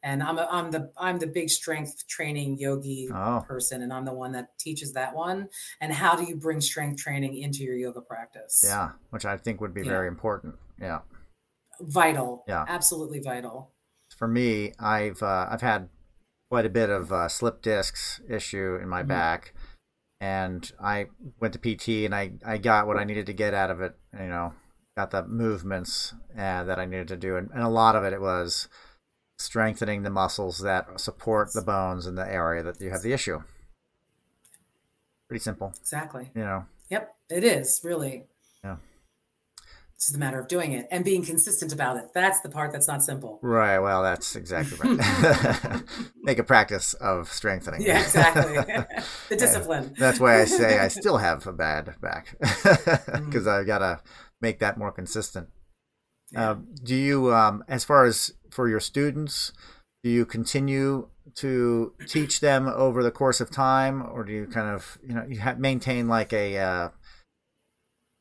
[0.02, 3.44] and I'm a, I'm the I'm the big strength training yogi oh.
[3.46, 5.48] person, and I'm the one that teaches that one.
[5.80, 8.62] And how do you bring strength training into your yoga practice?
[8.64, 9.88] Yeah, which I think would be yeah.
[9.88, 10.54] very important.
[10.80, 11.00] Yeah,
[11.80, 12.44] vital.
[12.46, 13.72] Yeah, absolutely vital.
[14.16, 15.88] For me, I've uh, I've had
[16.50, 19.08] quite a bit of uh, slip discs issue in my mm-hmm.
[19.08, 19.54] back,
[20.20, 21.06] and I
[21.40, 23.96] went to PT and I I got what I needed to get out of it.
[24.12, 24.54] You know,
[24.96, 28.12] got the movements uh, that I needed to do, and, and a lot of it
[28.12, 28.68] it was
[29.38, 33.40] strengthening the muscles that support the bones in the area that you have the issue.
[35.28, 35.72] Pretty simple.
[35.80, 36.30] Exactly.
[36.34, 36.64] You know.
[36.90, 38.24] Yep, it is really.
[38.64, 38.76] Yeah.
[39.94, 42.14] It's just a matter of doing it and being consistent about it.
[42.14, 43.38] That's the part that's not simple.
[43.42, 43.78] Right.
[43.78, 45.82] Well, that's exactly right.
[46.22, 47.82] Make a practice of strengthening.
[47.82, 48.54] Yeah, exactly.
[49.28, 49.94] the discipline.
[49.98, 53.48] that's why I say I still have a bad back because mm-hmm.
[53.48, 54.00] I gotta
[54.40, 55.48] make that more consistent.
[56.30, 56.50] Yeah.
[56.50, 59.52] Uh, do you, um, as far as for your students,
[60.02, 64.68] do you continue to teach them over the course of time, or do you kind
[64.68, 66.88] of, you know, you maintain like a uh,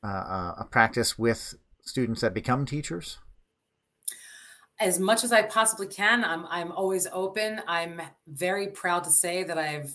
[0.03, 3.19] uh, a practice with students that become teachers?
[4.79, 7.61] As much as I possibly can, I'm I'm always open.
[7.67, 9.93] I'm very proud to say that I've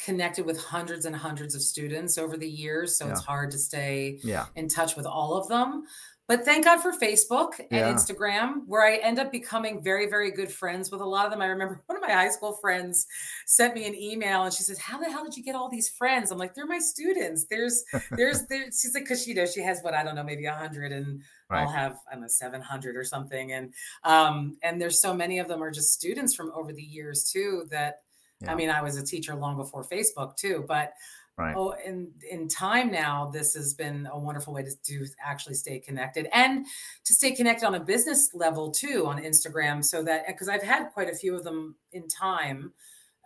[0.00, 3.12] connected with hundreds and hundreds of students over the years, so yeah.
[3.12, 4.46] it's hard to stay yeah.
[4.54, 5.84] in touch with all of them.
[6.26, 7.92] But thank God for Facebook and yeah.
[7.92, 11.42] Instagram, where I end up becoming very, very good friends with a lot of them.
[11.42, 13.06] I remember one of my high school friends
[13.46, 15.90] sent me an email and she says, How the hell did you get all these
[15.90, 16.30] friends?
[16.30, 17.44] I'm like, They're my students.
[17.50, 20.46] There's, there's, there's, she's like, Cause you know, she has what, I don't know, maybe
[20.46, 21.20] a hundred and
[21.50, 21.60] right.
[21.60, 23.52] I'll have, I don't know, 700 or something.
[23.52, 23.74] And,
[24.04, 27.64] um, and there's so many of them are just students from over the years too
[27.70, 28.00] that,
[28.40, 28.50] yeah.
[28.50, 30.94] I mean, I was a teacher long before Facebook too, but
[31.36, 31.54] Right.
[31.56, 35.80] Oh, in in time now, this has been a wonderful way to, to actually stay
[35.80, 36.64] connected and
[37.04, 39.84] to stay connected on a business level too on Instagram.
[39.84, 42.72] So that because I've had quite a few of them in time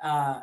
[0.03, 0.41] uh,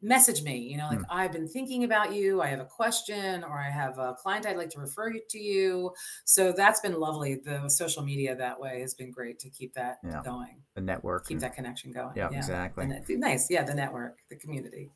[0.00, 1.06] message me, you know, like mm.
[1.10, 2.40] I've been thinking about you.
[2.40, 5.38] I have a question, or I have a client I'd like to refer you to
[5.38, 5.92] you.
[6.24, 7.36] So that's been lovely.
[7.36, 10.22] The social media that way has been great to keep that yeah.
[10.24, 10.62] going.
[10.74, 12.12] The network, keep and, that connection going.
[12.16, 12.38] Yeah, yeah.
[12.38, 12.86] exactly.
[13.10, 13.48] nice.
[13.50, 14.92] Yeah, the network, the community.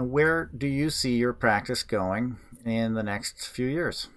[0.00, 4.08] Where do you see your practice going in the next few years?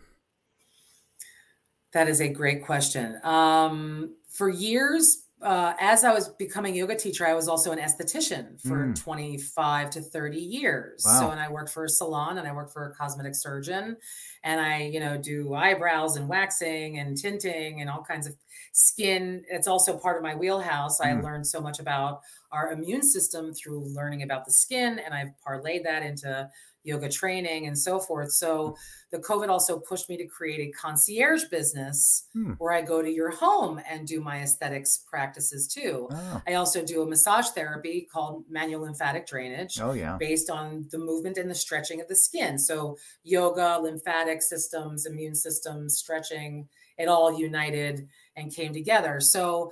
[1.92, 3.20] That is a great question.
[3.24, 8.62] Um, for years, uh, as I was becoming yoga teacher, I was also an esthetician
[8.62, 8.96] for mm.
[8.96, 11.04] 25 to 30 years.
[11.06, 11.20] Wow.
[11.20, 13.98] So, and I worked for a salon and I worked for a cosmetic surgeon
[14.44, 18.36] and I, you know, do eyebrows and waxing and tinting and all kinds of
[18.72, 19.44] skin.
[19.50, 21.00] It's also part of my wheelhouse.
[21.00, 21.06] Mm.
[21.06, 22.22] I learned so much about
[22.52, 26.50] our immune system through learning about the skin, and I've parlayed that into
[26.84, 28.32] yoga training and so forth.
[28.32, 28.76] So
[29.12, 32.52] the COVID also pushed me to create a concierge business hmm.
[32.54, 36.08] where I go to your home and do my aesthetics practices too.
[36.12, 36.42] Oh.
[36.48, 39.80] I also do a massage therapy called manual lymphatic drainage.
[39.80, 40.18] Oh yeah.
[40.20, 42.60] Based on the movement and the stretching of the skin.
[42.60, 49.20] So yoga, lymphatic systems, immune systems, stretching, it all united and came together.
[49.20, 49.72] So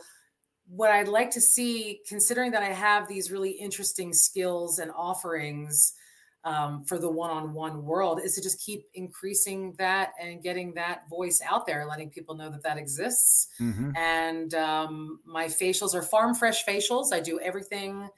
[0.67, 5.93] what I'd like to see, considering that I have these really interesting skills and offerings
[6.43, 11.41] um, for the one-on-one world, is to just keep increasing that and getting that voice
[11.47, 13.47] out there, letting people know that that exists.
[13.59, 13.91] Mm-hmm.
[13.95, 17.13] And um, my facials are farm fresh facials.
[17.13, 18.09] I do everything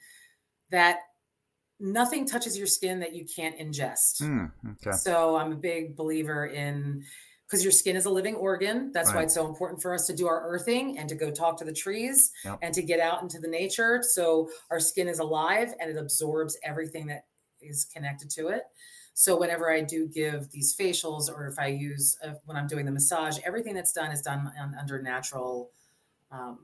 [0.70, 1.00] that
[1.80, 4.22] nothing touches your skin that you can't ingest.
[4.22, 4.96] Mm, okay.
[4.96, 7.04] So I'm a big believer in
[7.46, 8.90] because your skin is a living organ.
[8.92, 9.16] That's right.
[9.16, 11.64] why it's so important for us to do our earthing and to go talk to
[11.64, 12.58] the trees yep.
[12.62, 14.02] and to get out into the nature.
[14.02, 17.26] So our skin is alive and it absorbs everything that
[17.64, 18.62] is connected to it.
[19.14, 22.84] So whenever I do give these facials, or if I use uh, when I'm doing
[22.84, 25.70] the massage, everything that's done is done on, under natural
[26.32, 26.58] um,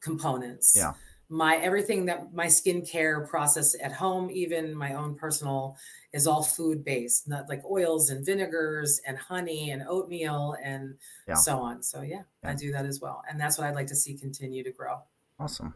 [0.00, 0.74] components.
[0.76, 0.92] Yeah
[1.30, 5.76] my everything that my skincare process at home, even my own personal,
[6.12, 10.96] is all food based, not like oils and vinegars and honey and oatmeal and
[11.28, 11.34] yeah.
[11.34, 11.84] so on.
[11.84, 14.18] So yeah, yeah, I do that as well, and that's what I'd like to see
[14.18, 14.98] continue to grow.
[15.38, 15.72] Awesome.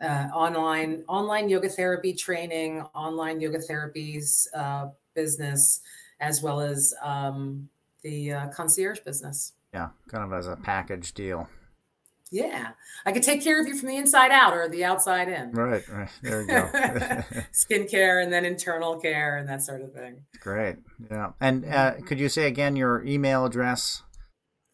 [0.00, 5.80] Uh, online online yoga therapy training, online yoga therapies uh, business,
[6.20, 7.68] as well as um,
[8.02, 9.54] the uh, concierge business.
[9.74, 11.48] Yeah, kind of as a package deal.
[12.30, 12.70] Yeah,
[13.06, 15.52] I could take care of you from the inside out or the outside in.
[15.52, 16.10] Right, right.
[16.22, 16.68] There we go.
[17.52, 20.22] Skincare and then internal care and that sort of thing.
[20.40, 20.76] Great.
[21.10, 21.30] Yeah.
[21.40, 24.02] And uh, could you say again your email address?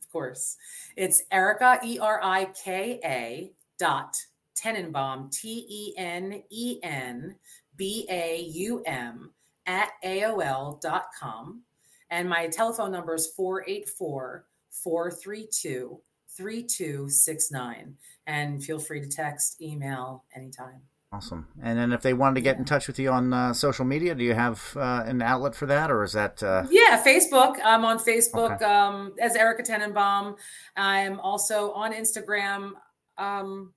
[0.02, 0.56] Of course.
[0.96, 4.16] It's Erika, E R I K A dot
[4.54, 7.36] Tenenbaum, T E N E N
[7.76, 9.30] B A U M
[9.66, 11.62] at AOL dot com.
[12.10, 16.00] And my telephone number is 484 432
[16.36, 17.96] 3269.
[18.26, 20.82] And feel free to text, email anytime.
[21.12, 21.46] Awesome.
[21.62, 24.16] And then if they wanted to get in touch with you on uh, social media,
[24.16, 26.42] do you have uh, an outlet for that or is that?
[26.42, 26.66] Uh...
[26.70, 27.56] Yeah, Facebook.
[27.64, 28.64] I'm on Facebook okay.
[28.64, 30.36] um, as Erika Tenenbaum.
[30.76, 32.72] I'm also on Instagram.
[33.16, 33.72] Um,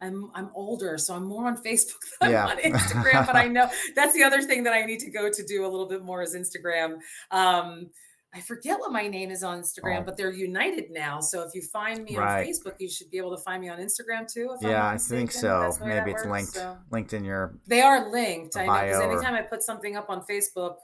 [0.00, 2.46] I'm I'm older, so I'm more on Facebook than yeah.
[2.46, 3.26] I'm on Instagram.
[3.26, 5.68] but I know that's the other thing that I need to go to do a
[5.68, 6.98] little bit more is Instagram.
[7.30, 7.90] Um,
[8.34, 10.04] I forget what my name is on Instagram, oh.
[10.04, 11.20] but they're united now.
[11.20, 12.40] So if you find me right.
[12.40, 14.54] on Facebook, you should be able to find me on Instagram too.
[14.60, 15.72] yeah, I think so.
[15.80, 16.76] Maybe it's works, linked so.
[16.90, 17.58] linked in your.
[17.66, 18.56] They are linked.
[18.56, 19.38] I know because anytime or...
[19.38, 20.76] I put something up on Facebook,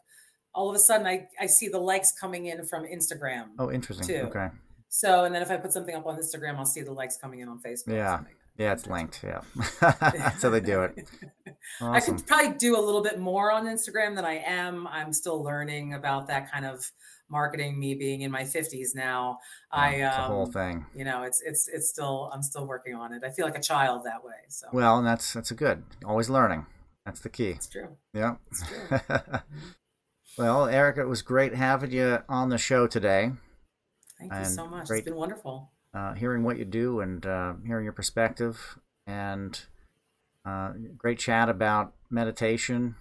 [0.54, 3.48] all of a sudden I, I see the likes coming in from Instagram.
[3.58, 4.06] Oh, interesting.
[4.06, 4.22] Too.
[4.28, 4.48] Okay.
[4.88, 7.40] So and then if I put something up on Instagram, I'll see the likes coming
[7.40, 7.94] in on Facebook.
[7.94, 8.20] Yeah.
[8.58, 9.24] Yeah, it's linked.
[9.24, 9.40] Yeah.
[10.38, 11.08] so they do it.
[11.80, 11.94] Awesome.
[11.94, 14.86] I could probably do a little bit more on Instagram than I am.
[14.86, 16.90] I'm still learning about that kind of
[17.32, 19.38] marketing me being in my 50s now.
[19.72, 20.86] Yeah, i um, the whole thing.
[20.94, 23.22] you know it's it's it's still i'm still working on it.
[23.24, 24.66] I feel like a child that way so.
[24.72, 26.66] Well and that's that's a good always learning.
[27.06, 27.50] That's the key.
[27.50, 27.96] It's true.
[28.12, 28.36] Yeah.
[28.50, 29.00] It's true.
[30.38, 33.32] Well erika it was great having you on the show today.
[34.18, 34.86] Thank you so much.
[34.86, 39.66] Great, it's been wonderful uh, hearing what you do and uh, hearing your perspective and
[40.44, 42.96] uh, great chat about meditation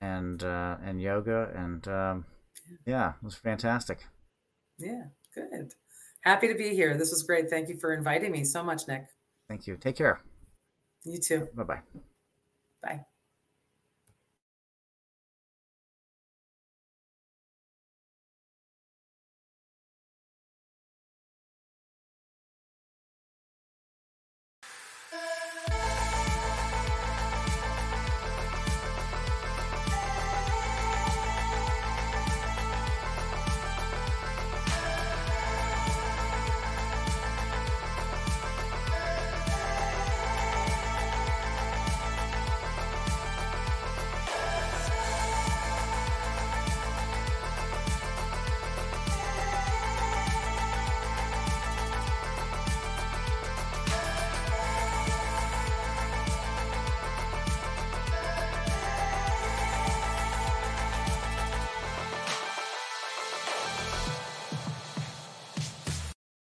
[0.00, 2.24] and uh, and yoga and um,
[2.86, 4.06] yeah, it was fantastic.
[4.78, 5.04] Yeah,
[5.34, 5.72] good.
[6.22, 6.96] Happy to be here.
[6.96, 7.50] This was great.
[7.50, 9.04] Thank you for inviting me so much, Nick.
[9.48, 9.76] Thank you.
[9.76, 10.20] Take care.
[11.04, 11.48] You too.
[11.54, 11.80] Bye-bye.
[12.82, 13.04] Bye.